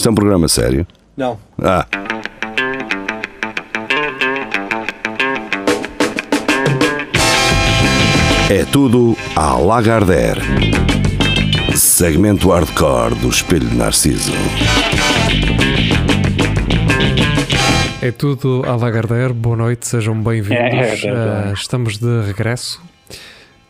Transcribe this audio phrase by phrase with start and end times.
[0.00, 0.86] Isto é um programa sério?
[1.14, 1.38] Não.
[1.62, 1.86] Ah.
[8.48, 10.40] É tudo à Lagardère.
[11.76, 14.32] Segmento hardcore do Espelho de Narciso.
[18.00, 21.04] É tudo à Lagardère, boa noite, sejam bem-vindos.
[21.04, 22.80] É, é, é, Uh, estamos de regresso.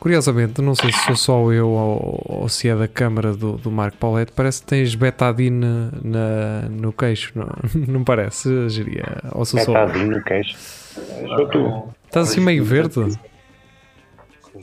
[0.00, 3.70] Curiosamente, não sei se sou só eu ou, ou se é da câmara do, do
[3.70, 7.48] Marco Paulette, parece que tens betadine na, no queixo, não,
[7.86, 9.04] não parece, Geria?
[9.32, 9.86] Ou sou só eu?
[9.86, 10.56] Metadinho no queixo.
[10.56, 11.88] Sou tu.
[12.06, 13.14] Estás assim meio verde?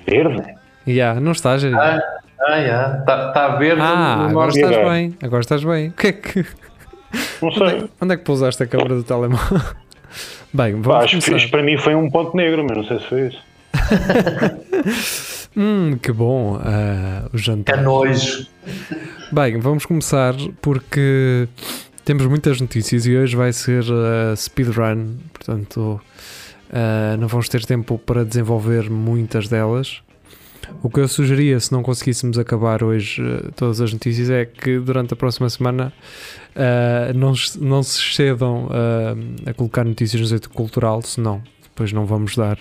[0.08, 0.44] Verde?
[0.88, 1.77] Já, não estás, Geria?
[1.77, 2.02] Ah,
[2.41, 2.97] ah, já.
[2.99, 5.89] Está tá verde Ah, agora estás bem, agora estás bem.
[5.89, 6.45] O que é que.
[7.41, 7.89] Não sei.
[8.02, 9.61] Onde é que pousaste a câmara do telemóvel?
[10.53, 11.38] Bem, Pá, vamos acho que começar.
[11.38, 13.46] isto para mim foi um ponto negro, mas não sei se foi isso.
[15.55, 17.80] Hum, que bom ah, o jantar.
[17.80, 18.45] É nojo.
[19.31, 21.48] Bem, vamos começar porque
[22.05, 23.84] temos muitas notícias e hoje vai ser
[24.31, 26.00] a speedrun, portanto
[26.72, 30.02] ah, não vamos ter tempo para desenvolver muitas delas.
[30.84, 34.78] O que eu sugeria, se não conseguíssemos acabar hoje ah, todas as notícias, é que
[34.78, 35.91] durante a próxima semana
[36.56, 41.91] ah, não, se- não se excedam ah, a colocar notícias no centro cultural, senão depois
[41.91, 42.59] não vamos dar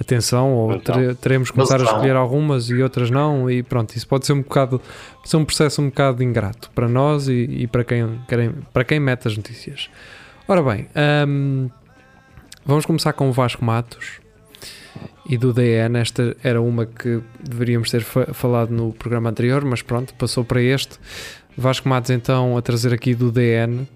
[0.00, 4.06] atenção ou tere- teremos que começar a escolher algumas e outras não e pronto, isso
[4.08, 4.80] pode ser um bocado
[5.24, 8.18] ser um processo um bocado ingrato para nós e, e para, quem,
[8.72, 9.88] para quem mete as notícias.
[10.48, 10.88] Ora bem,
[11.28, 11.70] hum,
[12.66, 14.20] vamos começar com o Vasco Matos
[15.28, 15.98] e do DN.
[15.98, 20.60] Esta era uma que deveríamos ter fa- falado no programa anterior, mas pronto, passou para
[20.60, 20.98] este.
[21.56, 23.86] Vasco Matos então a trazer aqui do DN.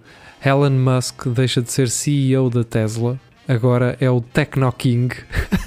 [0.44, 5.12] Elon Musk deixa de ser CEO da Tesla, agora é o Techno King.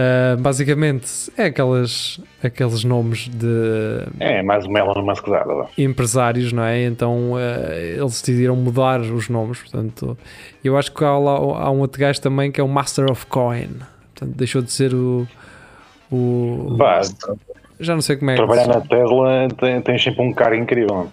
[0.00, 1.06] Uh, basicamente
[1.36, 5.52] é aquelas, aqueles nomes de É, mais uma Elon Musk dada.
[5.54, 5.66] vá.
[5.76, 6.84] empresários, não é?
[6.84, 9.58] Então eh, eles decidiram mudar os nomes.
[9.60, 10.16] Portanto,
[10.64, 13.26] eu acho que há, lá, há um outro gajo também que é o Master of
[13.26, 13.68] Coin.
[14.14, 15.26] Portanto, deixou de ser o.
[16.10, 17.00] o Pá,
[17.78, 21.10] já não sei como é que trabalhar na Tesla tem, tem sempre um cara incrível.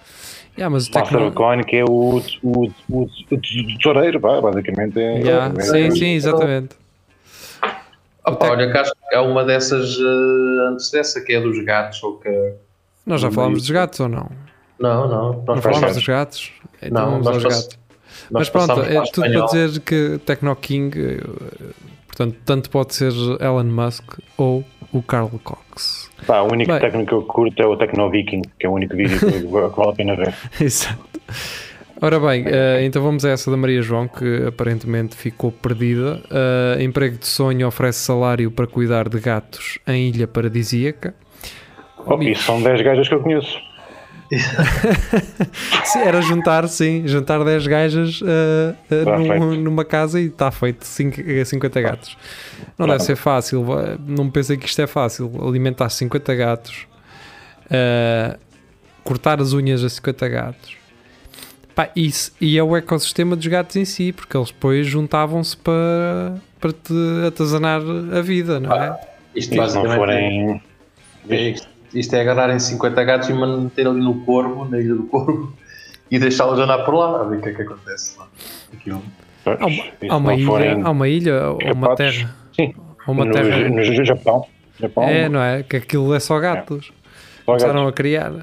[0.58, 3.38] Yeah, mas o Master Coin, que é o, o, o, o
[3.78, 5.00] tesoureiro, basicamente.
[5.00, 6.70] É, Yeah, é- Sim, sim, exatamente.
[8.28, 12.02] Opa, olha, que acho que é uma dessas eh, antes dessa, que é dos gatos.
[12.04, 12.54] Ou que...
[13.06, 13.62] Nós já falámos meio.
[13.62, 14.30] dos gatos ou não?
[14.80, 15.34] Não, não.
[15.46, 16.52] Nós Não falámos dos gatos?
[16.82, 17.80] Então Não, vamos aos pass- gatos.
[18.32, 19.46] Mas pronto, é para tudo para espanhol.
[19.48, 21.24] dizer que Tecno King, eh,
[22.08, 24.04] portanto, tanto pode ser Elon Musk
[24.38, 26.10] ou o Carl Cox.
[26.26, 26.82] Pá, o único Bem.
[26.82, 29.46] técnico que eu curto é o Tecno Viking, que é o único vídeo que, que
[29.48, 30.34] vale a pena ver.
[30.60, 30.98] Exato.
[32.00, 36.22] Ora bem, eh, então vamos a essa da Maria João, que aparentemente ficou perdida.
[36.30, 41.16] Eh, emprego de sonho oferece salário para cuidar de gatos em ilha paradisíaca.
[42.06, 43.58] Oh, isso são 10 gajas que eu conheço.
[45.86, 49.46] Sim, era juntar, sim, juntar 10 gajas num- feito.
[49.62, 52.18] numa casa e está feito cinco- eh, 50 gatos.
[52.78, 53.66] Não deve ser fácil,
[54.06, 55.32] não pensei que isto é fácil.
[55.48, 56.88] Alimentar 50 gatos,
[57.72, 58.38] eh,
[59.04, 60.77] cortar as unhas a 50 gatos.
[61.78, 66.34] Pá, isso, e é o ecossistema dos gatos em si, porque eles depois juntavam-se para,
[66.60, 66.94] para te
[67.28, 69.00] atazanar a vida, não é?
[69.36, 70.60] Isto Se não forem.
[71.30, 75.04] é, isto, isto é agarrarem 50 gatos e manter ali no corvo, na ilha do
[75.04, 75.54] corvo,
[76.10, 78.28] e deixá-los andar por lá, a ver o que é que acontece lá.
[78.74, 79.04] Aquilo.
[79.46, 82.36] Há uma, há uma ilha, há uma ilha ou uma terra.
[82.56, 82.74] Sim,
[83.08, 83.70] uma no, terra.
[83.70, 84.48] no Japão.
[84.80, 85.62] Japão É, não é?
[85.62, 86.88] Que aquilo é só gatos.
[86.88, 86.94] só
[87.46, 87.90] Começaram gatos.
[87.90, 88.34] a criar.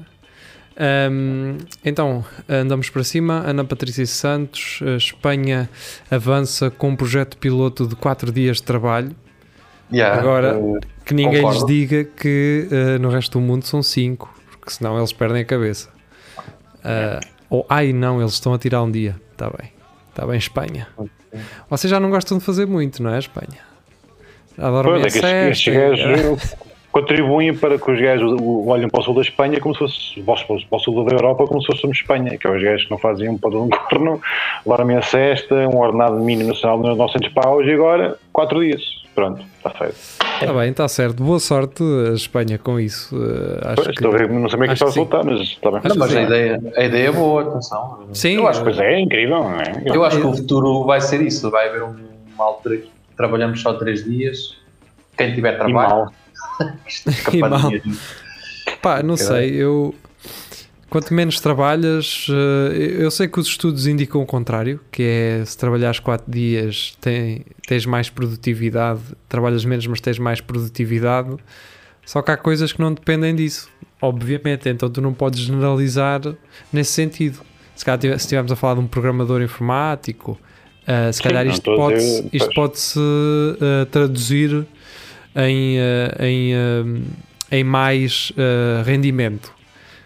[0.77, 3.43] Ahm, então, andamos para cima.
[3.45, 5.69] Ana Patrícia Santos, a Espanha
[6.11, 9.15] avança com um projeto piloto de 4 dias de trabalho.
[9.93, 11.67] Yeah, Agora, Eh, que ninguém lhes concordo.
[11.67, 15.89] diga que eh, no resto do mundo são 5, porque senão eles perdem a cabeça.
[16.83, 17.19] Ah,
[17.49, 19.15] ou, ai não, eles estão a tirar um dia.
[19.31, 19.71] Está bem.
[20.09, 20.87] Está bem, Espanha.
[21.69, 23.59] Vocês já não gostam de fazer muito, não é, Espanha?
[24.57, 26.64] Pois é, que
[26.99, 30.55] contribuem para que os gajos olhem para o sul da Espanha como se fosse para
[30.55, 32.97] o- o sul da Europa como se fôssemos Espanha, que é os gajos que não
[32.97, 34.21] faziam para um governo,
[34.65, 38.81] dormem a cesta, um ordenado mínimo nacional de 900 paus e agora 4 dias.
[39.13, 39.95] Pronto, está feito.
[40.41, 41.21] Está bem, está certo.
[41.23, 43.13] Boa sorte a Espanha com isso.
[43.15, 43.93] Uh, acho Pois, que...
[43.93, 45.81] estou a ver, não sei bem que acho está a que resultar, mas está bem.
[45.85, 46.17] Não, mas sim.
[46.17, 47.99] a ideia, a ideia é boa, atenção.
[48.13, 49.83] Sim, eu acho, Pois é, é incrível, não é?
[49.85, 51.49] eu acho que o futuro vai ser isso.
[51.51, 51.95] Vai haver um-
[52.35, 54.57] uma altura que trabalhamos só 3 dias.
[55.17, 56.11] Quem tiver E trabalho, mal.
[57.33, 57.71] E mal.
[58.81, 59.93] Pá, não sei, eu
[60.89, 65.57] quanto menos trabalhas, eh, eu sei que os estudos indicam o contrário, que é se
[65.57, 71.35] trabalhares 4 dias tem, tens mais produtividade, trabalhas menos mas tens mais produtividade,
[72.05, 73.69] só que há coisas que não dependem disso.
[74.01, 74.69] obviamente.
[74.69, 76.21] Então tu não podes generalizar
[76.71, 77.39] nesse sentido.
[77.75, 80.39] Se calhar se estivermos a falar de um programador informático,
[80.87, 81.97] ah, se Sim, calhar isto a pode,
[82.53, 84.65] pode-se ah, traduzir
[85.35, 89.53] em, ah, em, ah, em mais ah, rendimento.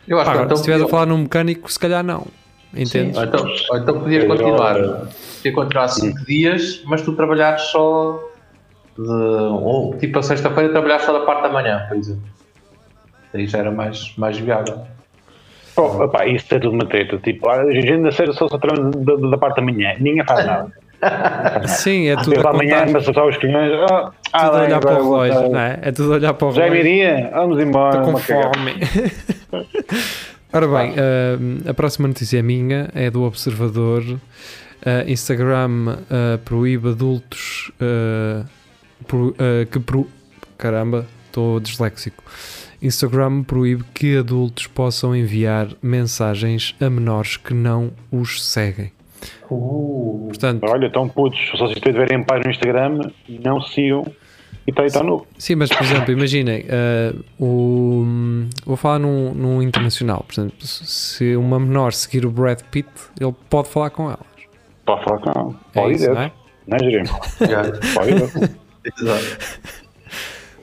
[0.08, 2.26] Eu acho Pá, que então, se estiveres a falar num mecânico, se calhar não.
[2.74, 3.18] Entendes?
[3.18, 4.76] ou então, ou então podias continuar.
[5.38, 8.20] Podia continuar 5 dias, mas tu trabalhares só
[8.98, 9.10] de.
[9.10, 12.24] Ou tipo a sexta-feira trabalhares só da parte da manhã, por exemplo.
[13.34, 14.82] Aí já era mais, mais viável.
[15.76, 17.18] Oh, opá, isso é tudo uma treta.
[17.18, 19.96] Tipo, a gente na série só trabalha da, da parte da manhã.
[20.00, 20.72] Ninguém faz nada.
[21.68, 23.72] Sim, é tudo Tudo a amanhã, mas só os colhões.
[23.92, 25.80] Ah, ah, Tudo a bem, olhar para o relógio, não é?
[25.82, 26.86] É tudo olhar para o Já relógio.
[26.86, 27.30] iria?
[27.34, 28.00] Vamos embora.
[28.00, 28.74] Estou com fome.
[30.52, 34.04] Ora bem, ah, a próxima notícia é minha, é do Observador.
[34.86, 38.44] Ah, Instagram ah, proíbe adultos ah,
[39.08, 40.08] pro- ah, que pro...
[40.58, 42.24] caramba, estou disléxico.
[42.82, 48.92] Instagram proíbe que adultos possam enviar mensagens a menores que não os seguem.
[49.50, 51.40] Uh, Portanto, Olha, estão putos.
[51.58, 54.06] Só se tiverem paz no Instagram, não sigam.
[54.68, 55.26] E está aí, está novo.
[55.38, 58.06] Sim, mas por exemplo, imaginem, eh, o,
[58.66, 60.24] vou falar num, num internacional.
[60.28, 62.88] Por exemplo, se uma menor seguir o Brad Pitt,
[63.20, 64.20] ele pode falar com ela.
[64.86, 65.56] Pode falar com ela.
[65.74, 66.32] É Pode isso, ir, não é?
[66.68, 67.10] não é, Jeremy?
[67.96, 68.52] Pode ir.
[69.02, 69.38] Exato.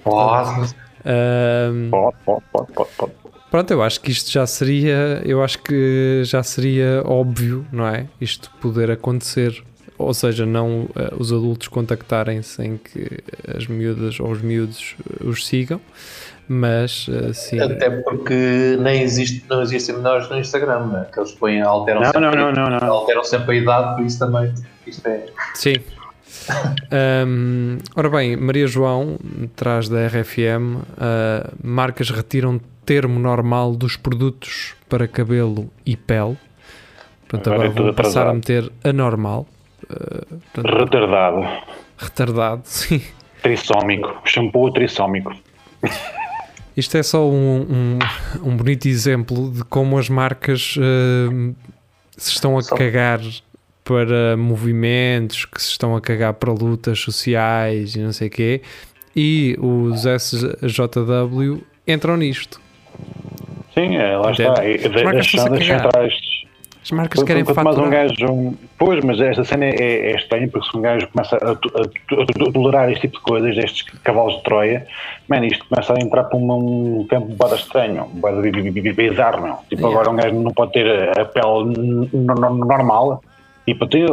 [0.05, 0.75] Pode.
[1.05, 3.13] Ahm, Pode, pode, pode, pode, pode.
[3.57, 8.07] Pronto, eu acho que isto já seria, eu acho que já seria óbvio, não é?
[8.21, 9.65] Isto poder acontecer.
[9.97, 13.09] Ou seja, não eh, os adultos contactarem sem que
[13.49, 15.81] as miúdas ou os miúdos eh, os sigam,
[16.47, 17.59] mas eh, sim.
[17.59, 21.07] Até porque nem existe, não existem menores no Instagram, né?
[21.11, 22.93] que eles põem, alteram, Não, sempre, não, não, não, não.
[22.93, 24.53] alteram sempre a idade, por isso também
[24.87, 25.25] isto é.
[25.55, 25.77] Sim.
[26.93, 34.75] Ahm, ora bem, Maria João, atrás da RFM, ah, marcas retiram termo normal dos produtos
[34.89, 36.37] para cabelo e pele.
[37.29, 39.47] Portanto, Agora agora, é tudo vou passar a meter anormal.
[39.91, 41.47] Ah, portanto, Retardado.
[41.99, 43.03] retardado, sim.
[43.43, 44.17] Trissómico.
[44.25, 45.35] Shampoo trissómico.
[46.77, 47.99] Isto é só um, um,
[48.51, 51.53] um bonito exemplo de como as marcas ah,
[52.17, 53.21] se estão a Só- cagar
[53.85, 58.63] para movimentos, que se estão a cagar para lutas sociais e não sei o quê,
[59.15, 62.61] e os SJW entram nisto.
[63.75, 64.53] Sim, é, lá está.
[64.55, 66.15] As marcas centrais.
[66.83, 68.33] As marcas querem Quanto mais um gajo.
[68.33, 71.53] um- Pois, mas esta cena é, é estranha porque se um gajo começa a, a
[71.53, 74.87] a tolerar este tipo de coisas, destes cavalos de Troia,
[75.29, 78.93] man, isto começa a entrar para uma- um campo bada estranho, bada bi- bi- bi-
[78.93, 79.57] bizarro, não.
[79.69, 79.89] Tipo, Yeah.
[80.01, 83.21] agora um gajo não pode ter a pele normal.
[83.67, 84.07] Tipo, tem,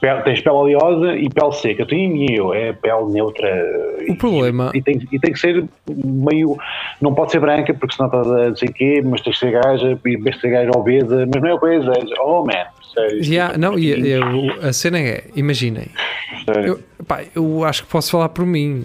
[0.00, 1.84] pele- tens pele oleosa e pele seca.
[1.84, 3.48] Tu e eu, é pele neutra.
[4.08, 6.56] O problema- E tem, e tem que ser meio.
[7.02, 9.90] Não pode ser branca, porque senão estás a dizer quê, mas tens que ser gaja,
[10.06, 11.92] e tens que ser gaja obesa, mas não é obesa.
[11.92, 12.52] é- Oh, man,
[12.94, 13.22] sério.
[13.22, 15.88] Yeah, não, e, e o- a cena é, imaginem,
[16.64, 18.84] eu, pá, eu acho que posso falar por mim.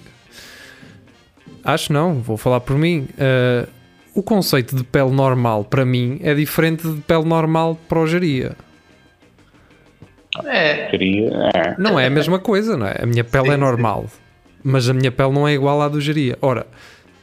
[1.63, 3.07] Acho não, vou falar por mim.
[3.17, 3.67] Uh,
[4.15, 8.53] o conceito de pele normal para mim é diferente de pele normal para o geria.
[10.45, 11.75] É, Queria, é.
[11.77, 12.97] Não é a mesma coisa, não é?
[13.01, 13.59] A minha pele Sim, é sim.
[13.59, 14.05] normal,
[14.63, 16.37] mas a minha pele não é igual à do geria.
[16.41, 16.67] Ora,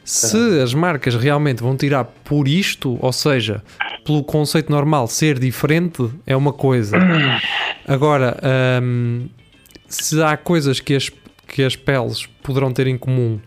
[0.03, 3.61] se as marcas realmente vão tirar por isto, ou seja,
[4.05, 6.97] pelo conceito normal ser diferente, é uma coisa.
[7.85, 8.37] Agora,
[8.81, 9.27] hum,
[9.87, 11.11] se há coisas que as,
[11.47, 13.39] que as peles poderão ter em comum,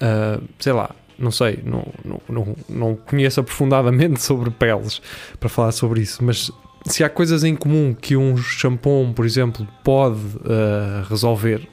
[0.00, 5.00] ah, sei lá, não sei, não, não, não, não conheço aprofundadamente sobre peles
[5.38, 6.50] para falar sobre isso, mas
[6.86, 11.68] se há coisas em comum que um shampoo, por exemplo, pode ah, resolver,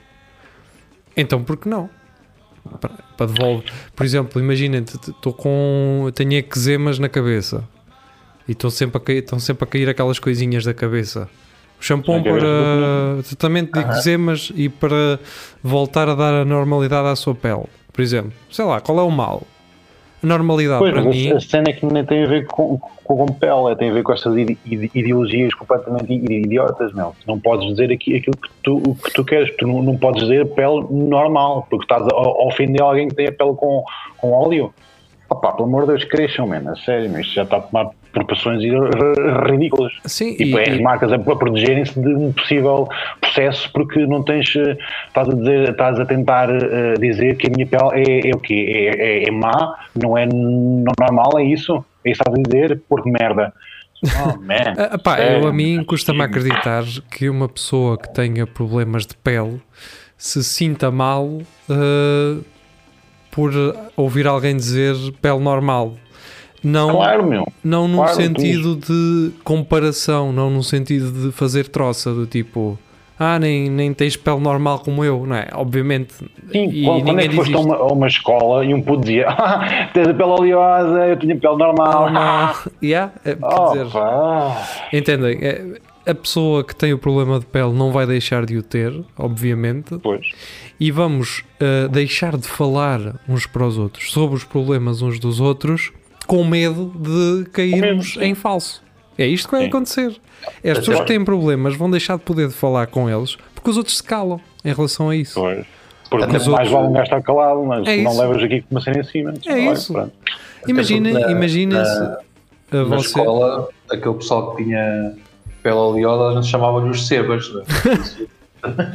[1.16, 1.90] então por que não?
[2.80, 3.72] Para, para devolver.
[3.96, 6.10] Por exemplo, imaginem, estou com.
[6.14, 7.64] tenho eczemas na cabeça
[8.48, 11.30] e estou sempre a cair, estão sempre a cair aquelas coisinhas da cabeça.
[11.80, 15.20] O shampoo para tratamento de eczemas e para
[15.64, 17.66] voltar a dar a normalidade à sua pele.
[17.94, 19.48] Por exemplo, sei lá, qual é o mal?
[20.22, 21.32] Normalidade Pois, para mas mim.
[21.32, 23.94] a, cena é que nem tem a ver com, com, com pele, é, tem a
[23.94, 26.92] ver com estas ide- ide- ideologias completamente idiotas.
[26.92, 30.22] Tu não podes dizer aqui, aquilo que tu, que tu queres, tu não, não podes
[30.24, 33.84] dizer pele normal, porque estás a, a ofender alguém que tem a pele com,
[34.18, 34.74] com óleo.
[35.30, 38.64] Opá, pelo amor de Deus, cresçam, mano, a sério, isto já está a tomar proporções
[38.64, 39.92] r- ridículas.
[40.06, 42.88] Sim, E, e, é as marcas a, a protegerem-se de um possível
[43.22, 47.50] processo porque não tens, eh, estás a dizer, estás a tentar eh, dizer que a
[47.50, 48.66] minha pele é, é o quê?
[48.98, 51.84] É, é, é má, não é n- normal, é isso?
[52.04, 52.82] É isso que estás a dizer?
[52.90, 53.54] Por que merda?
[54.16, 54.76] Oh, man.
[54.78, 59.62] Ah, pá, eu, a mim custa-me acreditar que uma pessoa que tenha problemas de pele
[60.18, 61.30] se sinta mal
[61.70, 62.40] ah,
[63.32, 63.52] por
[63.96, 65.94] ouvir alguém dizer pele normal.
[66.64, 67.48] Não, Claro, meu.
[67.64, 72.78] não num claro, sentido de comparação, não num sentido de fazer troça, do tipo,
[73.18, 75.48] ah, nem, nem tens pele normal como eu, não é?
[75.54, 76.14] Obviamente.
[76.52, 79.02] Sim, e quando, quando é que foste a uma, a uma escola e um puto
[79.02, 82.02] dizia ah, tens a pele oleosa, eu tenho a pele normal.
[82.04, 82.56] Normal.
[82.84, 83.88] Yeah, é, Oh, dizer,
[84.94, 85.38] entendem?
[85.42, 85.66] É,
[86.10, 89.98] a pessoa que tem o problema de pele não vai deixar de o ter, obviamente,
[90.02, 90.26] Pois.
[90.80, 95.40] e vamos uh, deixar de falar uns para os outros sobre os problemas uns dos
[95.40, 95.92] outros
[96.30, 98.22] com medo de cairmos sim.
[98.24, 98.84] em falso.
[99.18, 99.68] É isto que vai Sim.
[99.70, 100.16] acontecer.
[100.64, 103.78] É as pessoas que têm problemas vão deixar de poder falar com eles porque os
[103.78, 105.34] outros se calam em relação a isso.
[105.42, 105.66] Pois.
[106.08, 108.22] Porque Até mais outros- vale um gajo estar calado, mas É não isso.
[108.22, 109.34] levas aqui com uma cena em cima.
[109.48, 109.94] É isso.
[110.68, 112.00] Imagina, porque na- imagina se
[112.72, 115.14] na- Na escola, aquele pessoal que tinha
[115.64, 117.52] pele oleosa, a gente chamava-lhe os sebas.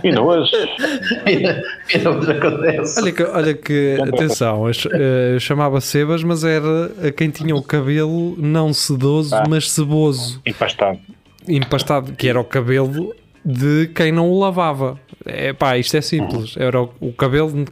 [0.02, 0.50] E nós,
[1.92, 3.00] e não nos acontece.
[3.00, 7.54] Olha que, olha que atenção, eu eh, eu chamava Sebas, mas era a quem tinha
[7.56, 9.44] o cabelo não sedoso, Ah.
[9.48, 10.40] mas ceboso.
[10.44, 10.98] empastado.
[11.48, 14.98] empastado, que era o cabelo de quem não o lavava.
[15.24, 16.54] É pá, isto é simples.
[16.56, 17.64] Era o, o cabelo.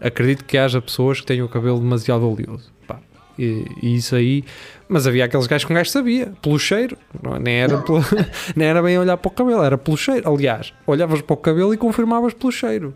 [0.00, 2.70] Acredito que haja pessoas que tenham o cabelo demasiado oleoso.
[2.86, 2.98] Pá,
[3.38, 4.44] e, e isso aí.
[4.88, 6.96] Mas havia aqueles gajos que um gajo sabia, pelo cheiro.
[7.22, 8.02] Não, nem, era pelo-
[8.56, 10.28] nem era bem olhar para o cabelo, era pelo cheiro.
[10.32, 12.94] Aliás, olhavas para o cabelo e confirmavas pelo cheiro.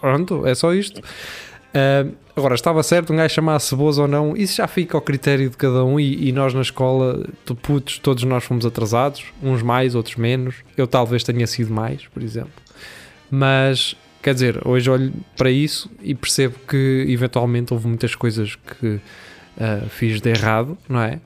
[0.00, 1.00] Pronto, é só isto.
[1.74, 2.04] Ah,
[2.36, 5.56] agora, estava certo um gajo chamar ceboso ou não, isso já fica ao critério de
[5.56, 5.98] cada um.
[5.98, 10.56] E, e nós na escola, tu putos, todos nós fomos atrasados, uns mais, outros menos.
[10.76, 12.52] Eu talvez tenha sido mais, por exemplo.
[13.30, 19.00] Mas, quer dizer, hoje olho para isso e percebo que eventualmente houve muitas coisas que
[19.58, 21.20] ah, fiz de errado, não é?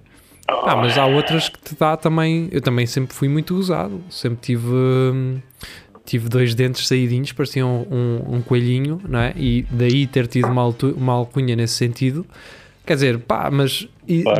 [0.49, 2.49] Ah, mas há outras que te dá também.
[2.53, 4.67] Eu também sempre fui muito usado, sempre tive.
[4.67, 5.41] hum,
[6.05, 9.33] tive dois dentes saídinhos, pareciam um, um coelhinho, não é?
[9.37, 10.63] E daí ter tido uma,
[10.97, 12.25] uma alcunha nesse sentido.
[12.87, 13.89] Quer dizer, pá, mas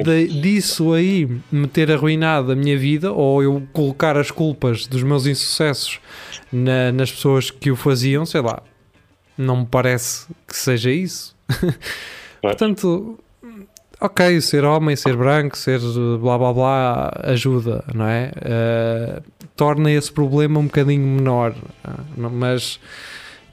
[0.05, 5.03] de- disso aí me ter arruinado a minha vida ou eu colocar as culpas dos
[5.03, 5.99] meus insucessos
[6.53, 8.63] na- nas pessoas que o faziam, sei lá,
[9.37, 11.35] não me parece que seja isso.
[12.41, 13.19] Portanto,
[14.01, 15.81] ok, ser homem, ser branco, ser
[16.21, 18.31] blá blá blá ajuda, não é?
[18.43, 19.21] Eh,
[19.57, 22.79] torna esse problema um bocadinho menor, ah, não- mas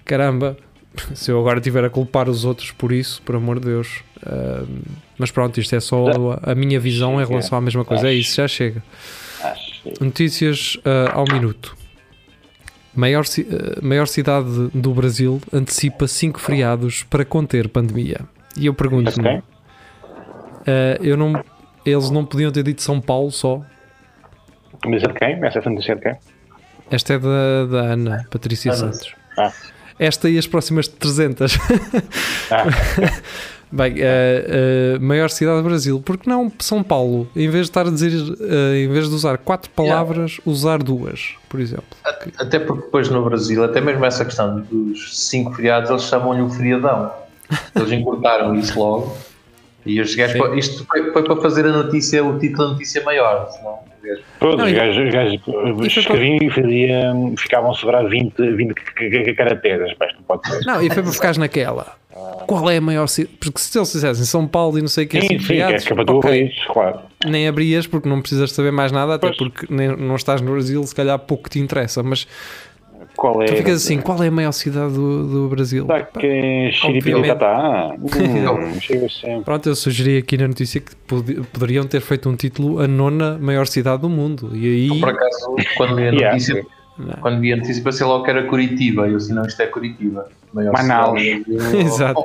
[0.05, 0.57] caramba,
[1.15, 4.03] se eu agora estiver a culpar os outros por isso, por amor de Deus.
[4.25, 4.63] ah,
[5.17, 6.05] mas pronto, isto é só
[6.43, 8.09] a, a minha visão em relação à mesma coisa.
[8.09, 8.83] É isso, já chega.
[10.01, 11.75] Notícias ah, ao minuto.
[12.95, 13.47] Maior, ci-
[13.81, 18.21] maior cidade do Brasil antecipa cinco feriados para conter pandemia.
[18.57, 19.43] E eu pergunto-me, quem?
[20.65, 21.43] Ah, eu não,
[21.85, 23.61] eles não podiam ter dito São Paulo só?
[24.85, 25.45] Mas é de quem?
[25.45, 26.15] Essa é de quem?
[26.91, 28.93] Esta é da, da Ana Patrícia Ana.
[28.93, 29.15] Santos.
[29.37, 29.51] Ah.
[29.97, 31.57] Esta e as próximas 300.
[32.51, 32.65] Ah,
[33.73, 35.99] Bem, eh, eh, maior cidade do Brasil.
[36.05, 37.27] Porque não São Paulo?
[37.35, 41.33] Em vez de estar a dizer, eh, em vez de usar quatro palavras, usar duas,
[41.49, 41.97] por exemplo.
[42.37, 46.49] Até porque depois no Brasil, até mesmo essa questão dos cinco feriados, eles chamam-lhe o
[46.51, 47.11] feriadão.
[47.75, 49.17] Eles encurtaram isso logo.
[49.85, 53.49] E os gajos, isto foi, foi para fazer a notícia, o título da notícia maior.
[53.51, 57.73] Senão, os gajos- Todos Não, os e- gajos, os gajos escreviam e faziam, ficavam a
[57.73, 59.91] sobrar 20, 20 c- c- caracteres.
[59.91, 60.65] Isto não pode ser.
[60.65, 61.95] Não, e foi para ficares naquela.
[62.47, 63.35] Qual é a maior cidade?
[63.39, 65.53] Porque se eles dissessem São Paulo e não sei o que, Sim, cinco sim, que
[65.53, 66.99] é, feriados, que é para tu ok, ouvires, claro.
[67.25, 69.37] nem abrias porque não precisas saber mais nada, até Pois.
[69.37, 72.03] porque nem, não estás no Brasil, se calhar pouco te interessa.
[72.03, 72.27] Mas
[73.15, 73.45] Qual é?
[73.45, 75.83] tu ficas assim: qual é a maior cidade do, do Brasil?
[75.83, 76.75] Está que Obviamente.
[76.77, 77.95] Xiripiricatá.
[78.03, 79.43] Hum, chega sempre.
[79.43, 83.37] Pronto, eu sugeri aqui na notícia que pod- poderiam ter feito um título a nona
[83.39, 84.51] maior cidade do mundo.
[84.53, 84.99] E aí.
[84.99, 86.31] Por acaso, quando vi a Yeah.
[86.33, 86.65] notícia,
[86.97, 87.13] Não.
[87.21, 89.07] quando vi a notícia, pensei logo que era Curitiba.
[89.07, 90.27] E eu assim, não, isto é Curitiba.
[90.53, 91.21] Maior Manaus.
[91.21, 91.77] cidade.
[91.77, 92.23] Exato.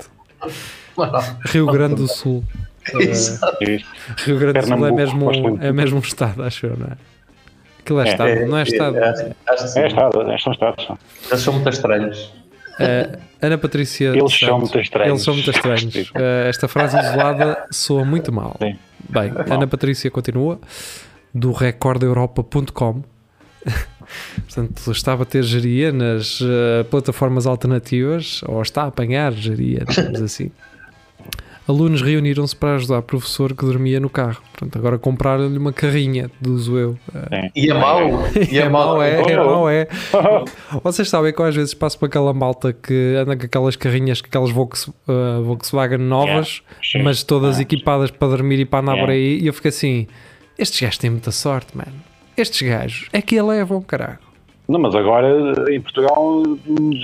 [0.97, 1.35] Manaus.
[1.47, 2.42] Rio Grande do Sul.
[2.99, 3.57] Exato.
[4.25, 5.30] Rio Grande do Sul é mesmo,
[5.61, 6.97] é mesmo um estado, acho eu, não é?
[7.88, 8.99] Aquilo é, É, estado, não é estado.
[8.99, 9.80] Acho, acho que sim.
[9.80, 10.85] É estado, é são estados.
[10.85, 10.99] são.
[11.30, 12.33] Eles são muito estranhos.
[12.78, 14.09] Eh, Ana Patrícia.
[14.09, 15.11] Eles Santos, são muito estranhos.
[15.11, 16.12] Eles são muito estranhos.
[16.14, 18.57] Eh, esta frase isolada soa muito mal.
[18.59, 18.76] Sim.
[19.09, 20.61] Bem, Ana Patrícia continua
[21.35, 23.02] do recordeuropa.com.
[24.37, 30.21] Portanto, está a bater geria nas eh, plataformas alternativas, ou está a apanhar geria, digamos
[30.21, 30.50] assim.
[31.69, 34.41] Alunos reuniram-se para ajudar o professor que dormia no carro.
[34.53, 36.99] Portanto, agora compraram-lhe uma carrinha, uso eu.
[37.31, 38.09] Eh, E é mau.
[38.51, 39.03] E é mau.
[39.03, 39.87] é, é mau, é.
[40.83, 44.21] Vocês sabem que eu às vezes passo para aquela malta que anda com aquelas carrinhas,
[44.23, 47.03] com aquelas Volks, uh, Volkswagen novas, Sim.
[47.03, 49.07] mas todas equipadas para dormir e para andar Yeah.
[49.07, 50.07] por aí, e eu fico assim:
[50.59, 51.93] estes gajos têm muita sorte, mano.
[52.37, 54.19] Estes gajos é que elevam, caralho.
[54.69, 55.29] Não, mas agora
[55.71, 56.43] em Portugal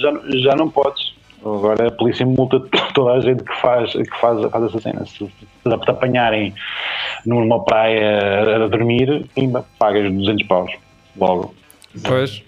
[0.00, 1.13] já, já não podes.
[1.44, 2.58] Agora a polícia multa
[2.94, 5.04] toda a gente que faz, que faz, faz essa cena.
[5.06, 6.54] Se, te apanharem
[7.26, 10.72] numa praia a dormir, pimba, pagas 200 paus.
[11.16, 11.54] Logo.
[12.02, 12.42] Pois.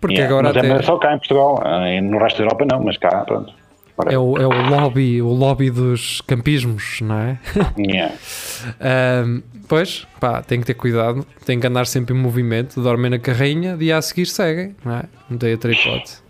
[0.00, 1.62] Porque Yeah, agora mas até é só cá em Portugal.
[1.64, 3.52] eh, No resto da Europa não, mas cá, pronto.
[4.10, 7.38] É o, é o lobby, o lobby dos campismos, não é?
[7.78, 8.14] yeah.
[8.78, 13.18] Ahm, pois, pá, tem que ter cuidado, tem que andar sempre em movimento, dormem na
[13.18, 15.04] carrinha, dia a seguir seguem, não é?
[15.30, 16.22] Não tem outra hipótese.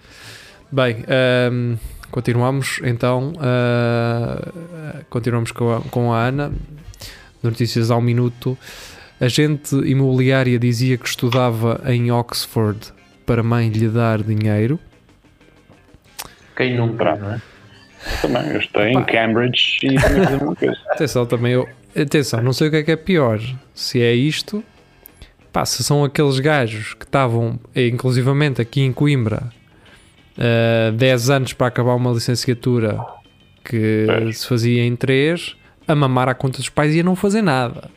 [0.71, 1.77] Bem, ahm,
[2.11, 4.53] continuamos então, ah,
[5.09, 6.53] continuamos com a, com a Ana,
[7.43, 8.59] notícias ao minuto.
[9.21, 12.93] Agente imobiliária dizia que estudava em Oxford
[13.25, 14.79] para mãe lhe dar dinheiro.
[16.57, 17.21] Quem nunca, Pronto.
[17.21, 17.41] não é?
[18.21, 19.05] Também, eu estou em.
[19.05, 19.97] Cambridge e
[20.59, 20.79] coisa.
[20.91, 21.69] Atenção, também eu.
[21.95, 23.41] Atenção, não sei o que é que é pior.
[23.75, 24.63] Se é isto,
[25.53, 29.51] pá, se são aqueles gajos que estavam, eh, inclusivamente aqui em Coimbra,
[30.39, 32.99] eh, 10 anos para acabar uma licenciatura
[33.65, 34.39] que Pois.
[34.41, 35.57] se fazia em 3,
[35.89, 37.91] a mamar à conta dos pais e a não fazer nada.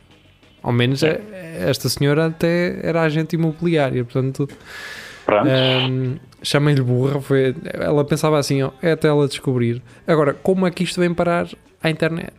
[0.62, 1.20] Ao menos eh,
[1.66, 4.48] esta senhora até era agente imobiliária, portanto,
[5.24, 5.48] Pronto.
[5.48, 7.20] Ahm, chamem-lhe burra.
[7.20, 9.80] Foi, ela pensava assim: ó, é até ela descobrir.
[10.06, 11.46] Agora, como é que isto vem parar
[11.80, 12.32] à internet?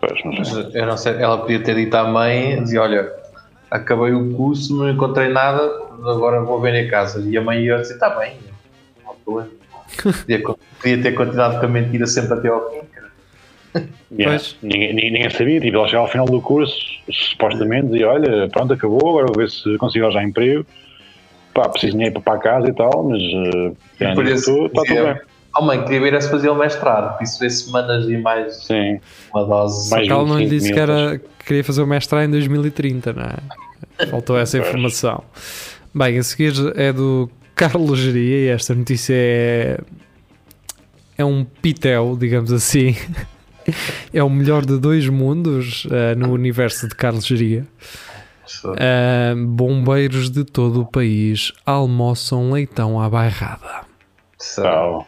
[0.00, 0.82] Pois, não sei.
[0.82, 3.10] Não sei, ela podia ter dito à mãe, dizia, olha,
[3.70, 5.62] acabei o curso, não encontrei nada,
[6.04, 7.20] agora vou vender casa.
[7.20, 8.36] E a mãe ia dizer, está bem,
[9.02, 9.50] não há problema.
[10.80, 12.80] Podia, ter continuado com a mentira sempre até ao fim.
[12.92, 13.10] cara.
[14.12, 14.42] Yeah.
[14.60, 15.60] Ninguém, ninguém, ninguém sabia.
[15.60, 16.74] Tipo, ela chegava ao final do curso,
[17.08, 20.66] supostamente, dizia: Olha, pronto, acabou, agora vou ver se consigo arranjar emprego.
[21.54, 25.04] Pá, preciso de dinheiro para a casa e tal, mas uh, E isso, está tudo
[25.04, 25.20] bem.
[25.56, 29.00] Oh mãe, queria ver se fazia o mestrado, por isso ver semanas e mais Sim,
[29.34, 29.90] uma dose.
[29.90, 32.30] Mais que ela não lhe 25 disse que, era, que queria fazer o mestrado em
[32.30, 34.06] 2030, não é?
[34.06, 35.22] Faltou essa informação.
[35.92, 39.78] Bem, a seguir é do Carlos Geria e esta notícia é.
[41.18, 42.96] É um pitel, digamos assim.
[44.12, 47.64] É o melhor de dois mundos eh, no universo de Carlos Geria.
[48.78, 53.82] Ah, bombeiros de todo o país almoçam leitão à bairrada.
[54.56, 55.06] tal.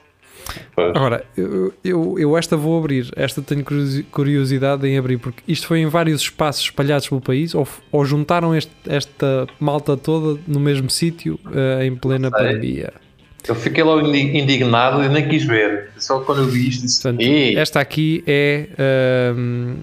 [0.74, 0.96] Pois.
[0.96, 5.66] Agora, eu, eu, eu esta vou abrir, esta tenho curiosi- curiosidade em abrir, porque isto
[5.66, 10.58] foi em vários espaços espalhados pelo país, ou, ou juntaram este- esta malta toda no
[10.60, 12.92] mesmo sítio eh, em plena pandemia.
[13.48, 15.90] Eu fiquei logo indi- indignado e nem quis ver.
[15.98, 18.68] Só quando eu vi isto disse, Portanto, "Ei, esta aqui é,
[19.34, 19.74] ahm,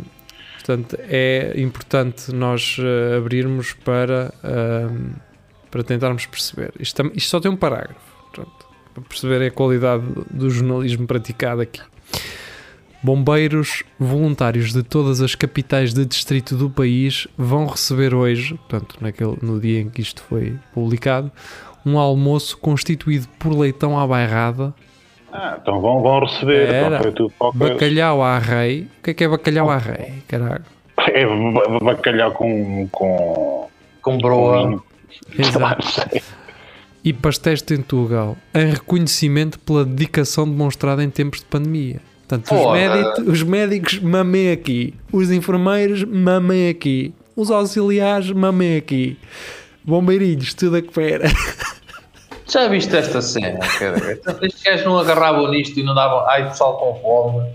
[0.55, 5.11] portanto, é importante nós eh, abrirmos para, ahm,
[5.69, 6.71] para tentarmos perceber.
[6.79, 7.99] Isto, isto só tem um parágrafo,
[8.33, 8.65] portanto,
[8.99, 11.81] para perceber a qualidade do jornalismo praticado aqui.
[13.01, 19.37] Bombeiros voluntários de todas as capitais de distrito do país vão receber hoje, portanto, naquele,
[19.41, 21.31] no dia em que isto foi publicado,
[21.85, 24.73] um almoço constituído por leitão à bairrada,
[25.31, 26.67] Ah, então vão, vão receber.
[26.73, 27.07] Era.
[27.07, 27.73] Então coisa.
[27.73, 28.87] Bacalhau à rei.
[28.99, 30.15] O que é que é bacalhau à rei?
[30.27, 30.65] Caralho.
[30.97, 32.87] É ba- bacalhau com.
[32.91, 33.69] com.
[34.01, 34.83] com broa.
[35.37, 35.87] Exato.
[37.03, 42.01] E pastéis de Tentugal em reconhecimento pela dedicação demonstrada em tempos de pandemia.
[42.27, 49.17] Portanto, os, médicos, os médicos mamem aqui, os enfermeiros mamem aqui, os auxiliares mamem aqui,
[49.83, 51.27] bombeirinhos, tudo a que pera.
[52.47, 53.59] Já viste esta cena?
[53.59, 54.19] cara?
[54.41, 56.27] Estes gajos não agarravam nisto e não davam.
[56.27, 57.47] Ai, pessoal com fome.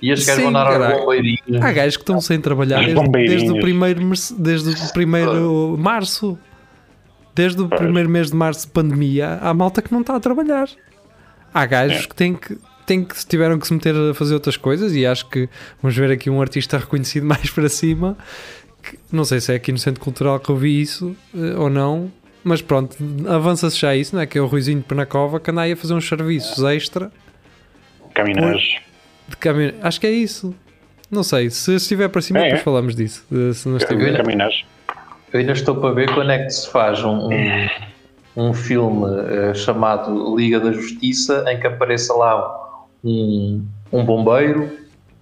[0.00, 1.00] E estes gajos dar aos caralho.
[1.00, 1.60] bombeirinhos.
[1.60, 6.38] Há gajos que estão sem trabalhar desde, desde o primeiro, desde o primeiro março.
[7.38, 10.68] Desde o primeiro mês de março de pandemia, há malta que não está a trabalhar.
[11.54, 12.08] Há gajos É.
[12.08, 15.28] que têm que, têm que tiveram que se meter a fazer outras coisas e acho
[15.28, 15.48] que
[15.80, 18.18] vamos ver aqui um artista reconhecido mais para cima.
[18.82, 21.70] que- não sei se é aqui no Centro Cultural que eu vi isso eh, ou
[21.70, 22.10] não,
[22.42, 22.96] mas pronto,
[23.28, 24.26] avança-se já isso, não é?
[24.26, 27.10] Que é o Ruizinho de Penacova que anda aí a fazer uns serviços extra
[28.14, 28.62] Caminhões.
[29.28, 29.74] de caminho.
[29.82, 30.54] Acho que é isso.
[31.10, 32.64] Não sei, se estiver para cima, É, depois é.
[32.64, 33.24] falamos disso.
[33.32, 34.16] eh, Se não estiver.
[34.16, 34.64] Caminhões.
[35.32, 37.68] Eu ainda estou para ver quando é que se faz um, um,
[38.36, 43.62] um filme eh, chamado Liga da Justiça em que apareça lá um,
[43.92, 44.70] um bombeiro,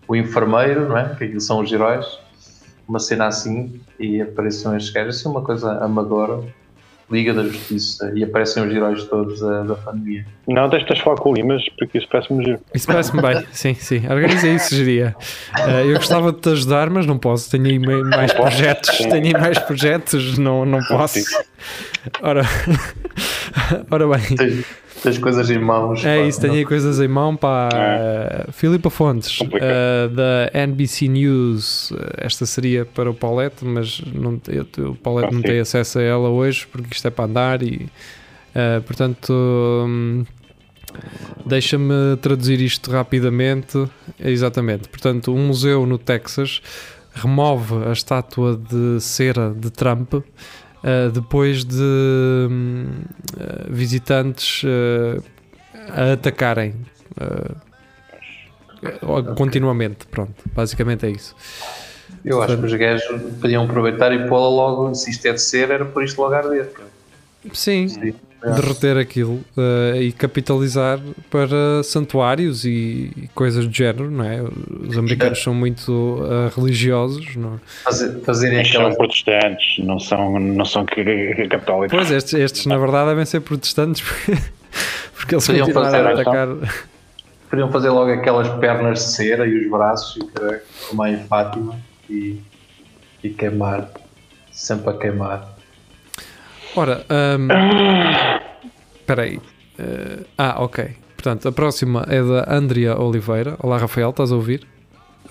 [0.07, 1.15] o enfermeiro, não é?
[1.17, 2.07] Que aquilo são os heróis,
[2.89, 6.41] uma cena assim, e apareçam estes gajos, assim, uma coisa amadora,
[7.11, 10.27] Liga da Justiça, e aparecem os heróis todos da, da pandemia.
[10.49, 12.59] Não, tens de falar com o Limas, porque isso parece-me giro.
[12.75, 14.03] Isso parece-me bem, sim, sim.
[14.09, 15.15] Organiza isso, geria.
[15.57, 17.49] Eh, eu gostava de te ajudar, mas não posso.
[17.49, 18.91] Tenho aí mais Não posso, projetos.
[18.97, 19.09] sim.
[19.09, 21.21] Tenho aí mais projetos, não, não posso.
[22.23, 22.43] Ora,
[23.91, 24.65] ora bem, Tens,
[25.03, 26.05] tens coisas em mãos.
[26.05, 26.41] é pá, isso.
[26.41, 29.69] Tenho aí coisas em mão para Filipa Fontes, Complicado.
[29.71, 31.93] eh, da NBC News.
[31.93, 35.47] Eh, Esta seria para o Paulette, mas não, eu, o Paulette Ah, não sim.
[35.49, 37.87] tem acesso a ela hoje porque isto é para andar e,
[38.55, 39.33] eh, portanto.
[39.33, 40.25] hum,
[41.45, 43.87] Deixa-me traduzir isto rapidamente.
[44.19, 44.89] Exatamente.
[44.89, 46.63] Portanto, um museu no Texas
[47.15, 50.15] remove a estátua de cera de Trump
[50.83, 52.87] uh, depois de hum,
[53.37, 55.23] uh, visitantes uh,
[55.91, 56.75] a atacarem
[59.37, 60.07] continuamente.
[60.07, 61.35] Pronto, basicamente é isso.
[62.25, 63.05] Eu acho que os gajos
[63.41, 66.71] podiam aproveitar e pô-la logo, se isto é de ser, era por isto logo arder.
[67.53, 68.15] Sim, Sim.
[68.43, 74.43] Derreter aquilo uh, e capitalizar para santuários e, e, coisas do género, não é?
[74.89, 77.59] Os americanos são muito uh, religiosos, não é?
[77.85, 78.95] Fazer, fazerem aquelas...
[78.95, 81.97] São protestantes, não são, não são católicos.
[81.97, 84.43] Pois, estes, estes na verdade devem ser protestantes porque,
[85.17, 86.49] porque eles Podiam continuaram a atacar...
[87.49, 90.19] Podiam fazer logo aquelas pernas de cera e os braços,
[90.89, 91.79] como a Fátima
[92.11, 92.41] e,
[93.23, 93.89] e queimar,
[94.51, 95.56] sempre a queimar.
[96.77, 97.49] Ora, um,
[98.97, 99.39] espera aí.
[99.39, 100.91] Uh, ah, ok.
[101.17, 103.57] Portanto, a próxima é da Andrea Oliveira.
[103.61, 104.67] Olá, Rafael, estás a ouvir?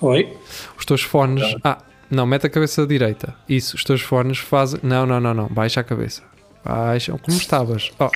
[0.00, 0.28] Oi.
[0.76, 1.54] Os teus fones.
[1.62, 1.78] Ah,
[2.10, 3.32] não, mete a cabeça direita.
[3.48, 4.80] Isso, os teus fones fazem.
[4.82, 5.46] Não, não, não, não.
[5.46, 6.22] Baixa a cabeça.
[6.64, 7.16] Baixa.
[7.16, 7.92] Como estavas?
[7.96, 8.10] Oh,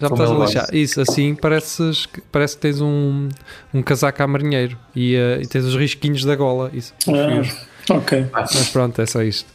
[0.00, 0.68] já me estás a lixar.
[0.72, 3.28] Isso, assim pareces, parece que tens um,
[3.72, 6.70] um casaco a marinheiro e, uh, e tens os risquinhos da gola.
[6.74, 6.92] Isso.
[7.08, 7.94] Ah.
[7.94, 8.26] Ok.
[8.32, 9.48] Mas pronto, é só isto.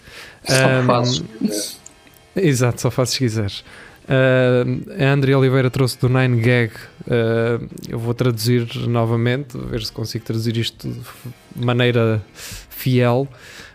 [0.46, 1.89] Só um.
[2.36, 3.64] Exato, só fazes se quiseres.
[4.10, 6.74] Uh, a André Oliveira trouxe do Nine Gag.
[7.02, 13.28] Uh, eu vou traduzir novamente, ver se consigo traduzir isto de maneira fiel.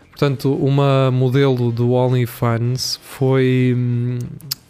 [0.09, 3.75] Portanto, uma modelo do OnlyFans foi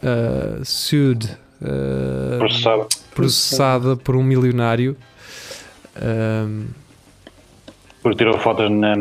[0.04, 1.26] uh, sued,
[1.62, 2.88] uh, processada.
[3.14, 4.96] processada por um milionário.
[8.06, 8.96] Porque tirou fotos na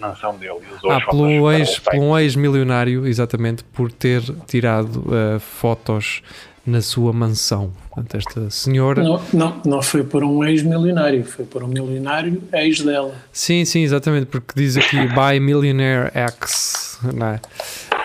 [0.00, 0.60] nação dele.
[0.76, 6.22] Usou ah, pelo ex, pelo um ex-milionário, exatamente, por ter tirado uh, fotos
[6.64, 7.72] na sua mansão.
[7.90, 9.02] Portanto, esta senhora.
[9.02, 13.16] Não, não, não foi por um ex-milionário, foi por um milionário ex dela.
[13.32, 17.00] Sim, sim, exatamente, porque diz aqui by millionaire X.
[17.12, 17.40] Não é?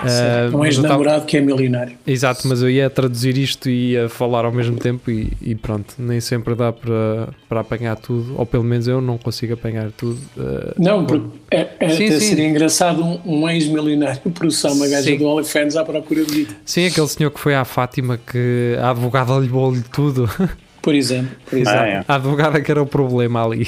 [0.01, 1.97] Uh, um ex-namorado que é milionário.
[2.07, 5.95] Exato, mas eu ia traduzir isto e ia falar ao mesmo tempo e, e pronto,
[5.97, 10.19] nem sempre dá para, para apanhar tudo, ou pelo menos eu não consigo apanhar tudo.
[10.37, 12.29] Uh, não, porque é, é sim, até sim.
[12.29, 15.17] seria engraçado um, um ex-milionário processar uma gaja sim.
[15.17, 16.55] do OnlyFans à procura de vida.
[16.63, 20.29] Sim, aquele senhor que foi à Fátima que a advogada levou-lhe tudo.
[20.81, 21.79] Por exemplo, por exemplo.
[21.81, 22.05] Ah, é.
[22.07, 23.67] a advogada que era o problema ali.